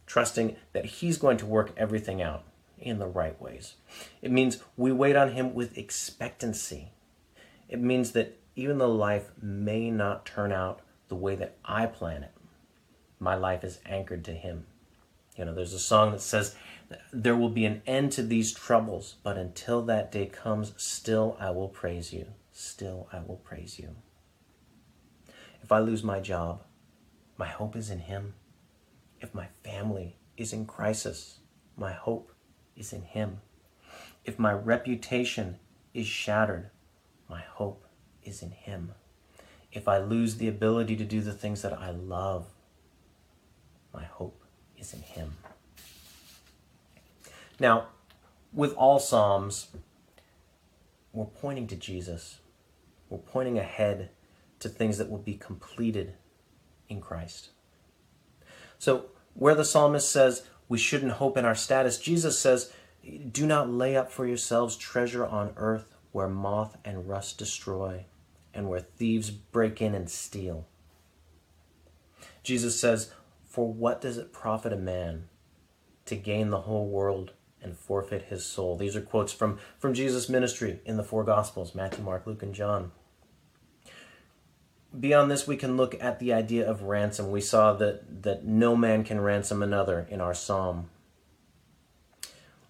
trusting 0.06 0.56
that 0.74 0.86
He's 0.86 1.18
going 1.18 1.38
to 1.38 1.46
work 1.46 1.72
everything 1.78 2.22
out 2.22 2.44
in 2.78 3.00
the 3.00 3.08
right 3.08 3.40
ways. 3.42 3.76
It 4.22 4.32
means 4.32 4.60
we 4.78 4.92
wait 4.92 5.16
on 5.16 5.32
Him 5.32 5.54
with 5.54 5.78
expectancy. 5.78 6.92
It 7.68 7.82
means 7.82 8.12
that 8.12 8.38
even 8.56 8.78
though 8.78 8.92
life 8.92 9.32
may 9.42 9.90
not 9.92 10.26
turn 10.26 10.52
out 10.52 10.82
the 11.08 11.16
way 11.16 11.36
that 11.36 11.56
I 11.64 11.86
plan 11.86 12.24
it, 12.24 12.32
my 13.20 13.36
life 13.36 13.64
is 13.64 13.80
anchored 13.86 14.24
to 14.26 14.34
Him. 14.34 14.66
You 15.38 15.46
know, 15.46 15.54
there's 15.54 15.74
a 15.74 15.80
song 15.80 16.12
that 16.12 16.22
says, 16.22 16.56
There 17.14 17.36
will 17.36 17.50
be 17.50 17.66
an 17.66 17.82
end 17.86 18.12
to 18.14 18.24
these 18.24 18.54
troubles, 18.54 19.16
but 19.24 19.38
until 19.38 19.82
that 19.84 20.12
day 20.12 20.26
comes, 20.26 20.74
still 20.78 21.38
I 21.40 21.52
will 21.52 21.70
praise 21.70 22.12
you. 22.12 22.28
Still 22.52 23.08
I 23.14 23.20
will 23.20 23.38
praise 23.38 23.80
you. 23.80 23.96
If 25.62 25.72
I 25.72 25.80
lose 25.80 26.04
my 26.04 26.20
job, 26.20 26.64
my 27.38 27.48
hope 27.48 27.76
is 27.76 27.90
in 27.90 28.00
Him. 28.00 28.34
If 29.22 29.34
my 29.34 29.48
family 29.64 30.16
is 30.38 30.54
in 30.54 30.66
crisis, 30.66 31.40
my 31.76 31.92
hope 31.94 32.32
is 32.76 32.94
in 32.94 33.04
Him. 33.04 33.42
If 34.26 34.40
my 34.40 34.54
reputation 34.54 35.60
is 35.94 36.08
shattered, 36.08 36.70
my 37.30 37.42
hope 37.42 37.86
is 38.24 38.42
in 38.42 38.52
Him. 38.52 38.94
If 39.72 39.88
I 39.88 39.98
lose 40.00 40.38
the 40.38 40.48
ability 40.48 40.96
to 40.96 41.06
do 41.06 41.22
the 41.22 41.34
things 41.34 41.62
that 41.62 41.74
I 41.74 41.92
love, 41.92 42.48
my 43.94 44.06
hope 44.06 44.44
is 44.78 44.94
in 44.94 45.02
Him. 45.02 45.34
Now, 47.60 47.88
with 48.54 48.74
all 48.74 49.00
Psalms, 49.00 49.68
we're 51.12 51.26
pointing 51.26 51.68
to 51.68 51.76
Jesus. 51.76 52.40
We're 53.10 53.18
pointing 53.20 53.58
ahead 53.58 54.10
to 54.60 54.70
things 54.70 54.98
that 54.98 55.10
will 55.10 55.18
be 55.18 55.36
completed 55.36 56.14
in 56.88 57.02
Christ. 57.02 57.50
So, 58.80 59.06
where 59.36 59.56
the 59.56 59.66
psalmist 59.66 60.12
says 60.12 60.44
we 60.68 60.78
shouldn't 60.78 61.14
hope 61.14 61.38
in 61.38 61.46
our 61.46 61.56
status, 61.56 62.00
Jesus 62.00 62.40
says, 62.40 62.72
Do 63.32 63.46
not 63.46 63.70
lay 63.70 63.96
up 63.96 64.12
for 64.12 64.26
yourselves 64.26 64.76
treasure 64.76 65.26
on 65.26 65.54
earth 65.58 65.94
where 66.12 66.28
moth 66.28 66.78
and 66.84 67.08
rust 67.08 67.38
destroy 67.38 68.06
and 68.54 68.68
where 68.68 68.80
thieves 68.80 69.30
break 69.30 69.82
in 69.82 69.94
and 69.94 70.10
steal. 70.10 70.66
Jesus 72.42 72.80
says, 72.80 73.12
For 73.48 73.72
what 73.72 74.02
does 74.02 74.18
it 74.18 74.34
profit 74.34 74.74
a 74.74 74.78
man 74.78 75.28
to 76.06 76.16
gain 76.16 76.50
the 76.50 76.62
whole 76.62 76.88
world 76.88 77.34
and 77.62 77.78
forfeit 77.78 78.24
his 78.24 78.46
soul? 78.46 78.78
These 78.78 78.96
are 78.96 79.02
quotes 79.02 79.34
from, 79.34 79.60
from 79.78 79.94
Jesus' 79.94 80.30
ministry 80.30 80.80
in 80.86 80.98
the 80.98 81.04
four 81.04 81.24
Gospels 81.24 81.76
Matthew, 81.76 82.04
Mark, 82.04 82.26
Luke, 82.26 82.42
and 82.42 82.56
John. 82.56 82.92
Beyond 84.98 85.30
this, 85.30 85.46
we 85.46 85.56
can 85.56 85.78
look 85.78 85.96
at 86.02 86.20
the 86.20 86.34
idea 86.34 86.68
of 86.68 86.82
ransom. 86.82 87.30
We 87.30 87.42
saw 87.42 87.74
that, 87.74 88.24
that 88.24 88.46
no 88.46 88.76
man 88.76 89.04
can 89.04 89.22
ransom 89.22 89.62
another 89.62 90.08
in 90.10 90.20
our 90.20 90.34
psalm. 90.34 90.90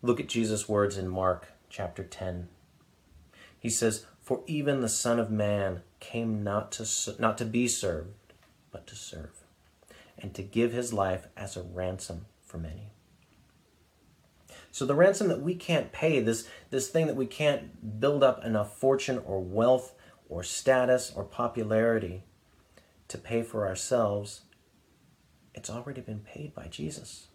Look 0.01 0.19
at 0.19 0.27
Jesus' 0.27 0.67
words 0.67 0.97
in 0.97 1.08
Mark 1.08 1.49
chapter 1.69 2.03
10. 2.03 2.49
He 3.58 3.69
says, 3.69 4.05
For 4.21 4.41
even 4.47 4.82
the 4.82 4.89
Son 4.89 5.19
of 5.19 5.32
Man 5.32 5.82
came 5.99 6.43
not 6.43 6.71
to, 6.73 7.15
not 7.19 7.38
to 7.38 7.45
be 7.45 7.67
served, 7.67 8.34
but 8.71 8.86
to 8.88 8.95
serve, 8.95 9.43
and 10.17 10.34
to 10.34 10.43
give 10.43 10.73
his 10.73 10.91
life 10.91 11.27
as 11.38 11.55
a 11.55 11.63
ransom 11.63 12.25
for 12.41 12.58
many. 12.58 12.91
So 14.71 14.86
the 14.86 14.95
ransom 14.95 15.29
that 15.29 15.41
we 15.41 15.55
can't 15.55 15.91
pay, 15.91 16.19
this, 16.19 16.47
this 16.69 16.89
thing 16.89 17.08
that 17.08 17.15
we 17.15 17.25
can't 17.25 17.99
build 17.99 18.23
up 18.23 18.43
enough 18.45 18.77
fortune 18.77 19.21
or 19.25 19.41
wealth 19.41 19.93
or 20.29 20.43
status 20.43 21.11
or 21.13 21.23
popularity 21.23 22.23
to 23.07 23.17
pay 23.17 23.41
for 23.41 23.67
ourselves, 23.67 24.41
it's 25.53 25.69
already 25.69 26.01
been 26.01 26.19
paid 26.19 26.53
by 26.53 26.67
Jesus. 26.67 27.27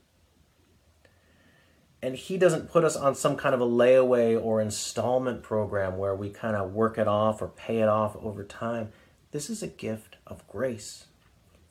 And 2.00 2.14
He 2.14 2.38
doesn't 2.38 2.70
put 2.70 2.84
us 2.84 2.96
on 2.96 3.14
some 3.14 3.36
kind 3.36 3.54
of 3.54 3.60
a 3.60 3.66
layaway 3.66 4.40
or 4.40 4.60
installment 4.60 5.42
program 5.42 5.98
where 5.98 6.14
we 6.14 6.30
kind 6.30 6.56
of 6.56 6.72
work 6.72 6.96
it 6.96 7.08
off 7.08 7.42
or 7.42 7.48
pay 7.48 7.80
it 7.80 7.88
off 7.88 8.16
over 8.22 8.44
time. 8.44 8.92
This 9.32 9.50
is 9.50 9.62
a 9.62 9.68
gift 9.68 10.16
of 10.26 10.46
grace, 10.46 11.06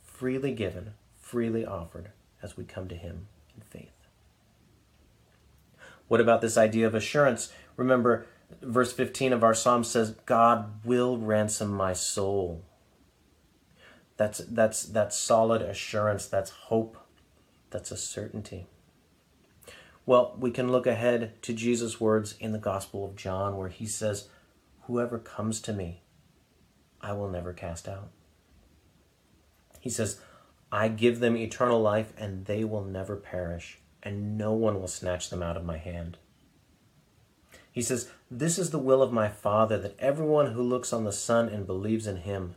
freely 0.01 0.51
given, 0.51 0.93
freely 1.19 1.65
offered 1.65 2.09
as 2.41 2.57
we 2.57 2.65
come 2.65 2.88
to 2.89 2.95
Him 2.95 3.27
in 3.55 3.62
faith. 3.62 3.93
What 6.07 6.19
about 6.19 6.41
this 6.41 6.57
idea 6.57 6.86
of 6.86 6.93
assurance? 6.93 7.51
Remember, 7.77 8.25
verse 8.62 8.94
15 8.94 9.34
of 9.34 9.44
our 9.44 9.54
psalm 9.54 9.84
says, 9.84 10.16
God 10.26 10.86
will 10.86 11.18
ransom 11.18 11.72
my 11.72 11.94
soul. 11.94 12.63
That's, 14.18 14.39
that's, 14.39 14.84
that's 14.84 15.18
solid 15.18 15.62
assurance, 15.62 16.28
that's 16.28 16.52
hope, 16.52 16.98
that's 17.70 17.92
a 17.92 17.98
certainty. 17.98 18.68
Well, 20.06 20.36
we 20.38 20.52
can 20.52 20.72
look 20.72 20.86
ahead 20.86 21.42
to 21.44 21.54
Jesus' 21.54 22.00
words 22.00 22.36
in 22.39 22.52
the 22.52 22.58
Gospel 22.58 23.06
of 23.06 23.16
John 23.16 23.58
where 23.58 23.70
he 23.70 23.86
says, 23.86 24.28
Whoever 24.84 25.18
comes 25.18 25.62
to 25.62 25.74
me, 25.74 26.02
I 27.02 27.13
will 27.13 27.30
never 27.30 27.54
cast 27.54 27.88
out. 27.88 28.10
He 29.80 29.89
says, 29.89 30.20
I 30.72 30.88
give 30.88 31.20
them 31.20 31.38
eternal 31.38 31.82
life 31.82 32.13
and 32.18 32.46
they 32.46 32.63
will 32.63 32.84
never 32.84 33.16
perish, 33.16 33.80
and 34.02 34.38
no 34.38 34.54
one 34.54 34.80
will 34.80 34.88
snatch 34.88 35.30
them 35.30 35.42
out 35.42 35.56
of 35.56 35.66
my 35.66 35.78
hand. 35.78 36.18
He 37.73 37.81
says, 37.81 38.09
This 38.31 38.57
is 38.57 38.69
the 38.69 38.79
will 38.79 39.01
of 39.01 39.12
my 39.12 39.27
Father, 39.27 39.77
that 39.79 39.99
everyone 39.99 40.53
who 40.53 40.62
looks 40.62 40.93
on 40.93 41.03
the 41.03 41.12
Son 41.12 41.49
and 41.49 41.67
believes 41.67 42.07
in 42.07 42.17
him 42.17 42.55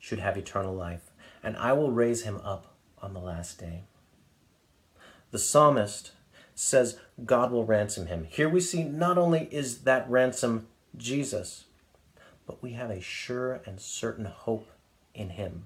should 0.00 0.18
have 0.18 0.36
eternal 0.36 0.74
life, 0.74 1.12
and 1.42 1.56
I 1.58 1.74
will 1.74 1.92
raise 1.92 2.22
him 2.22 2.40
up 2.42 2.74
on 3.00 3.12
the 3.14 3.20
last 3.20 3.60
day. 3.60 3.84
The 5.30 5.38
psalmist 5.38 6.12
says 6.54 6.98
God 7.24 7.52
will 7.52 7.64
ransom 7.64 8.06
him. 8.06 8.26
Here 8.28 8.48
we 8.48 8.60
see 8.60 8.82
not 8.82 9.18
only 9.18 9.48
is 9.52 9.82
that 9.82 10.08
ransom 10.10 10.66
Jesus, 10.96 11.66
but 12.46 12.62
we 12.62 12.72
have 12.72 12.90
a 12.90 13.00
sure 13.00 13.60
and 13.66 13.80
certain 13.80 14.24
hope 14.24 14.68
in 15.14 15.30
him. 15.30 15.64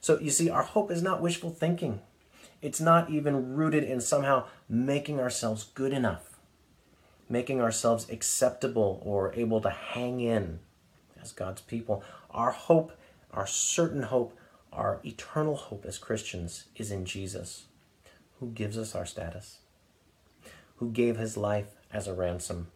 So 0.00 0.18
you 0.20 0.30
see, 0.30 0.48
our 0.48 0.62
hope 0.62 0.90
is 0.90 1.02
not 1.02 1.20
wishful 1.20 1.50
thinking. 1.50 2.00
It's 2.62 2.80
not 2.80 3.10
even 3.10 3.54
rooted 3.54 3.84
in 3.84 4.00
somehow 4.00 4.44
making 4.68 5.20
ourselves 5.20 5.64
good 5.74 5.92
enough, 5.92 6.35
making 7.28 7.60
ourselves 7.60 8.08
acceptable 8.10 9.02
or 9.04 9.34
able 9.34 9.60
to 9.60 9.70
hang 9.70 10.20
in 10.20 10.60
as 11.20 11.32
God's 11.32 11.60
people. 11.60 12.02
Our 12.30 12.52
hope, 12.52 12.92
our 13.32 13.46
certain 13.46 14.04
hope, 14.04 14.36
our 14.72 15.00
eternal 15.04 15.56
hope 15.56 15.84
as 15.86 15.98
Christians 15.98 16.64
is 16.76 16.90
in 16.90 17.04
Jesus, 17.04 17.64
who 18.38 18.50
gives 18.50 18.76
us 18.76 18.94
our 18.94 19.06
status, 19.06 19.58
who 20.76 20.90
gave 20.90 21.16
his 21.16 21.36
life 21.36 21.74
as 21.92 22.06
a 22.06 22.14
ransom, 22.14 22.68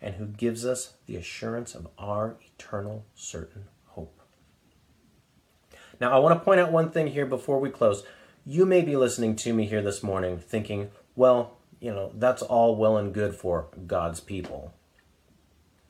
and 0.00 0.14
who 0.14 0.26
gives 0.26 0.66
us 0.66 0.94
the 1.06 1.16
assurance 1.16 1.74
of 1.74 1.88
our 1.98 2.36
eternal 2.54 3.04
certain 3.14 3.64
hope. 3.88 4.20
Now, 6.00 6.12
I 6.12 6.18
want 6.18 6.38
to 6.38 6.44
point 6.44 6.60
out 6.60 6.72
one 6.72 6.90
thing 6.90 7.08
here 7.08 7.26
before 7.26 7.60
we 7.60 7.70
close. 7.70 8.04
You 8.44 8.66
may 8.66 8.82
be 8.82 8.96
listening 8.96 9.36
to 9.36 9.54
me 9.54 9.66
here 9.66 9.82
this 9.82 10.02
morning 10.02 10.38
thinking, 10.38 10.90
well, 11.16 11.56
you 11.84 11.92
know, 11.92 12.10
that's 12.14 12.40
all 12.40 12.76
well 12.76 12.96
and 12.96 13.12
good 13.12 13.34
for 13.34 13.66
God's 13.86 14.18
people. 14.18 14.72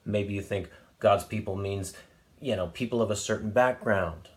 Maybe 0.05 0.35
you 0.35 0.43
think 0.43 0.69
God's 0.99 1.23
people 1.23 1.55
means, 1.55 1.95
you 2.41 2.57
know, 2.57 2.67
people 2.67 3.01
of 3.01 3.13
a 3.13 3.17
certain 3.17 3.51
background, 3.51 4.29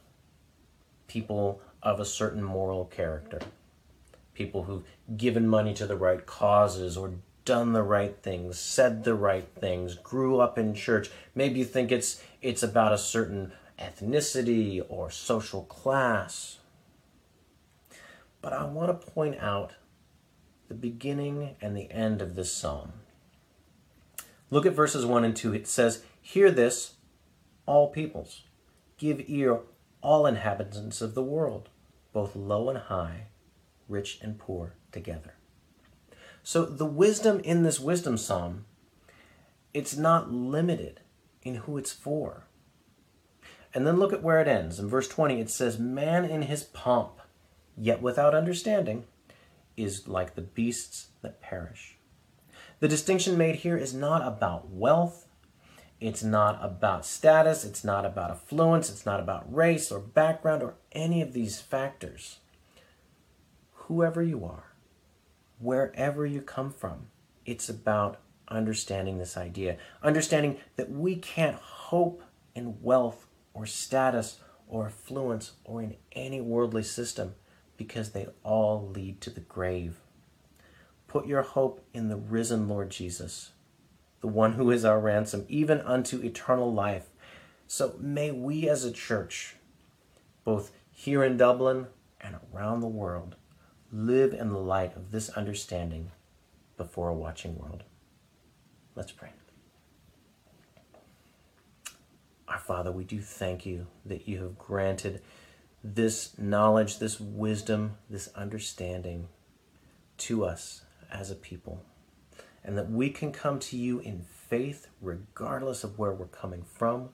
people 1.07 1.59
of 1.81 1.99
a 1.99 2.05
certain 2.05 2.43
moral 2.43 2.85
character, 2.85 3.39
people 4.35 4.65
who've 4.65 4.83
given 5.17 5.47
money 5.47 5.73
to 5.73 5.87
the 5.87 5.95
right 5.95 6.23
causes 6.27 6.95
or 6.95 7.13
done 7.43 7.73
the 7.73 7.81
right 7.81 8.21
things, 8.21 8.59
said 8.59 9.03
the 9.03 9.15
right 9.15 9.47
things, 9.59 9.95
grew 9.95 10.39
up 10.39 10.59
in 10.59 10.75
church. 10.75 11.09
Maybe 11.33 11.57
you 11.57 11.65
think 11.65 11.91
it's 11.91 12.21
it's 12.39 12.61
about 12.61 12.93
a 12.93 12.99
certain 12.99 13.51
ethnicity 13.79 14.85
or 14.87 15.09
social 15.09 15.63
class. 15.63 16.59
But 18.43 18.53
I 18.53 18.65
want 18.65 19.01
to 19.01 19.07
point 19.07 19.39
out 19.39 19.73
the 20.67 20.73
beginning 20.73 21.55
and 21.61 21.75
the 21.75 21.91
end 21.91 22.21
of 22.21 22.35
this 22.35 22.51
psalm. 22.51 22.93
Look 24.49 24.65
at 24.65 24.73
verses 24.73 25.05
1 25.05 25.23
and 25.23 25.35
2. 25.35 25.53
It 25.53 25.67
says, 25.67 26.03
Hear 26.21 26.51
this, 26.51 26.93
all 27.65 27.89
peoples. 27.89 28.43
Give 28.97 29.21
ear, 29.27 29.59
all 30.01 30.25
inhabitants 30.25 31.01
of 31.01 31.15
the 31.15 31.23
world, 31.23 31.69
both 32.13 32.35
low 32.35 32.69
and 32.69 32.79
high, 32.79 33.27
rich 33.87 34.19
and 34.21 34.37
poor 34.37 34.73
together. 34.91 35.35
So 36.43 36.65
the 36.65 36.85
wisdom 36.85 37.41
in 37.41 37.63
this 37.63 37.79
wisdom 37.79 38.17
psalm, 38.17 38.65
it's 39.73 39.97
not 39.97 40.31
limited 40.31 41.01
in 41.43 41.55
who 41.55 41.77
it's 41.77 41.91
for. 41.91 42.45
And 43.73 43.85
then 43.85 43.97
look 43.99 44.13
at 44.13 44.23
where 44.23 44.39
it 44.39 44.47
ends. 44.47 44.79
In 44.79 44.87
verse 44.87 45.07
20, 45.07 45.39
it 45.41 45.49
says, 45.49 45.77
Man 45.77 46.25
in 46.25 46.43
his 46.43 46.63
pomp, 46.63 47.19
yet 47.77 48.01
without 48.01 48.33
understanding, 48.33 49.03
is 49.77 50.07
like 50.07 50.35
the 50.35 50.41
beasts 50.41 51.09
that 51.21 51.39
perish. 51.39 51.95
The 52.79 52.87
distinction 52.87 53.37
made 53.37 53.57
here 53.57 53.77
is 53.77 53.93
not 53.93 54.25
about 54.25 54.69
wealth, 54.69 55.27
it's 55.99 56.23
not 56.23 56.59
about 56.61 57.05
status, 57.05 57.63
it's 57.63 57.83
not 57.83 58.05
about 58.05 58.31
affluence, 58.31 58.89
it's 58.89 59.05
not 59.05 59.19
about 59.19 59.51
race 59.53 59.91
or 59.91 59.99
background 59.99 60.61
or 60.61 60.75
any 60.91 61.21
of 61.21 61.33
these 61.33 61.61
factors. 61.61 62.39
Whoever 63.73 64.21
you 64.21 64.45
are, 64.45 64.73
wherever 65.59 66.25
you 66.25 66.41
come 66.41 66.71
from, 66.71 67.07
it's 67.45 67.69
about 67.69 68.19
understanding 68.47 69.17
this 69.17 69.37
idea, 69.37 69.77
understanding 70.03 70.57
that 70.75 70.91
we 70.91 71.15
can't 71.15 71.55
hope 71.55 72.21
in 72.53 72.81
wealth 72.81 73.25
or 73.53 73.65
status 73.65 74.39
or 74.67 74.87
affluence 74.87 75.53
or 75.63 75.81
in 75.81 75.95
any 76.11 76.41
worldly 76.41 76.83
system 76.83 77.33
because 77.77 78.09
they 78.11 78.27
all 78.43 78.89
lead 78.93 79.21
to 79.21 79.29
the 79.29 79.41
grave. 79.41 79.97
Put 81.07 81.27
your 81.27 81.43
hope 81.43 81.85
in 81.93 82.09
the 82.09 82.17
risen 82.17 82.67
Lord 82.67 82.89
Jesus, 82.89 83.51
the 84.21 84.27
one 84.27 84.53
who 84.53 84.71
is 84.71 84.83
our 84.83 84.99
ransom, 84.99 85.45
even 85.47 85.79
unto 85.81 86.21
eternal 86.21 86.73
life. 86.73 87.05
So 87.67 87.95
may 87.99 88.31
we 88.31 88.67
as 88.67 88.83
a 88.83 88.91
church, 88.91 89.55
both 90.43 90.71
here 90.91 91.23
in 91.23 91.37
Dublin 91.37 91.87
and 92.19 92.35
around 92.53 92.81
the 92.81 92.87
world, 92.87 93.35
live 93.91 94.33
in 94.33 94.49
the 94.49 94.59
light 94.59 94.95
of 94.95 95.11
this 95.11 95.29
understanding 95.29 96.11
before 96.75 97.09
a 97.09 97.13
watching 97.13 97.57
world. 97.57 97.83
Let's 98.95 99.11
pray. 99.11 99.29
Our 102.47 102.59
Father, 102.59 102.91
we 102.91 103.03
do 103.03 103.21
thank 103.21 103.65
you 103.65 103.87
that 104.05 104.27
you 104.27 104.41
have 104.41 104.57
granted 104.57 105.21
this 105.95 106.37
knowledge, 106.37 106.99
this 106.99 107.19
wisdom, 107.19 107.97
this 108.09 108.29
understanding 108.35 109.27
to 110.17 110.43
us 110.43 110.81
as 111.11 111.31
a 111.31 111.35
people, 111.35 111.83
and 112.63 112.77
that 112.77 112.89
we 112.89 113.09
can 113.09 113.31
come 113.31 113.59
to 113.59 113.77
you 113.77 113.99
in 113.99 114.21
faith 114.21 114.87
regardless 115.01 115.83
of 115.83 115.97
where 115.97 116.11
we're 116.11 116.25
coming 116.27 116.63
from, 116.63 117.09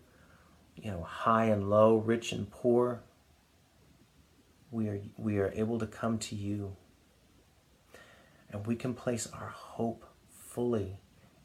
you 0.75 0.89
know, 0.91 1.03
high 1.03 1.45
and 1.45 1.69
low, 1.69 1.97
rich 1.97 2.31
and 2.31 2.49
poor. 2.49 3.03
We 4.71 4.88
are, 4.88 5.01
we 5.17 5.38
are 5.38 5.51
able 5.55 5.77
to 5.77 5.86
come 5.86 6.17
to 6.19 6.36
you 6.36 6.75
and 8.53 8.65
we 8.65 8.75
can 8.75 8.93
place 8.93 9.27
our 9.33 9.49
hope 9.49 10.05
fully 10.29 10.99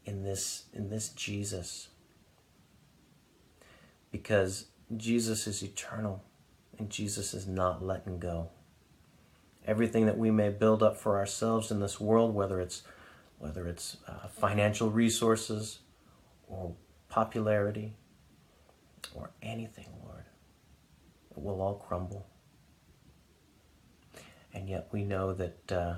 in 0.04 0.22
this 0.22 0.64
in 0.72 0.90
this 0.90 1.08
Jesus 1.08 1.88
because 4.10 4.66
Jesus 4.96 5.46
is 5.46 5.62
eternal 5.62 6.22
and 6.78 6.90
Jesus 6.90 7.34
is 7.34 7.46
not 7.46 7.84
letting 7.84 8.18
go. 8.18 8.50
Everything 9.66 10.06
that 10.06 10.16
we 10.16 10.30
may 10.30 10.48
build 10.48 10.82
up 10.82 10.96
for 10.96 11.18
ourselves 11.18 11.70
in 11.70 11.80
this 11.80 12.00
world, 12.00 12.34
whether 12.34 12.60
it's 12.60 12.82
whether 13.38 13.68
it's 13.68 13.98
uh, 14.08 14.26
financial 14.28 14.90
resources 14.90 15.78
or 16.48 16.74
popularity 17.08 17.94
or 19.14 19.30
anything, 19.42 19.86
Lord, 20.04 20.24
it 21.30 21.38
will 21.38 21.60
all 21.60 21.74
crumble. 21.74 22.26
And 24.52 24.68
yet 24.68 24.88
we 24.90 25.04
know 25.04 25.32
that 25.34 25.72
uh, 25.72 25.94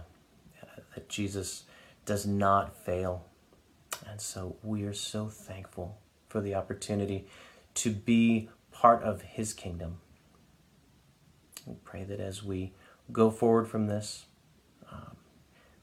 that 0.94 1.08
Jesus 1.08 1.64
does 2.04 2.26
not 2.26 2.76
fail, 2.84 3.24
and 4.08 4.20
so 4.20 4.56
we 4.62 4.84
are 4.84 4.94
so 4.94 5.28
thankful 5.28 5.98
for 6.28 6.40
the 6.40 6.54
opportunity 6.54 7.26
to 7.74 7.90
be 7.90 8.48
part 8.72 9.02
of 9.02 9.22
His 9.22 9.52
kingdom. 9.52 9.98
We 11.66 11.74
pray 11.84 12.04
that 12.04 12.20
as 12.20 12.42
we 12.42 12.72
go 13.12 13.30
forward 13.30 13.68
from 13.68 13.86
this, 13.86 14.26
um, 14.90 15.16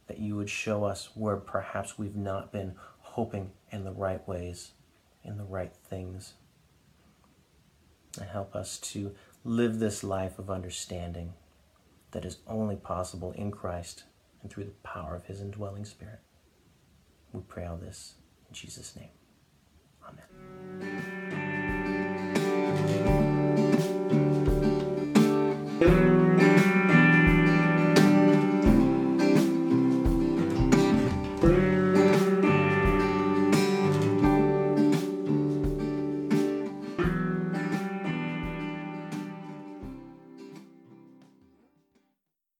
that 0.08 0.20
you 0.20 0.36
would 0.36 0.50
show 0.50 0.84
us 0.84 1.10
where 1.16 1.38
perhaps 1.38 1.98
we've 1.98 2.16
not 2.16 2.52
been 2.52 2.76
hoping 3.00 3.52
in 3.72 3.84
the 3.84 3.92
right 3.92 4.26
ways, 4.28 4.72
in 5.24 5.38
the 5.38 5.44
right 5.44 5.74
things, 5.90 6.34
and 8.20 8.30
help 8.30 8.56
us 8.56 8.78
to 8.80 9.14
live 9.44 9.80
this 9.80 10.04
life 10.04 10.40
of 10.40 10.50
understanding 10.50 11.34
that 12.12 12.26
is 12.26 12.38
only 12.48 12.76
possible 12.76 13.32
in 13.34 13.52
Christ 13.52 14.04
and 14.42 14.52
through 14.52 14.66
the 14.66 14.72
power 14.84 15.16
of 15.16 15.26
His 15.26 15.42
indwelling 15.42 15.86
Spirit. 15.86 16.20
We 17.34 17.42
pray 17.42 17.66
all 17.66 17.78
this 17.78 18.16
in 18.48 18.54
Jesus' 18.54 18.96
name. 18.96 19.10
Amen. 20.08 20.97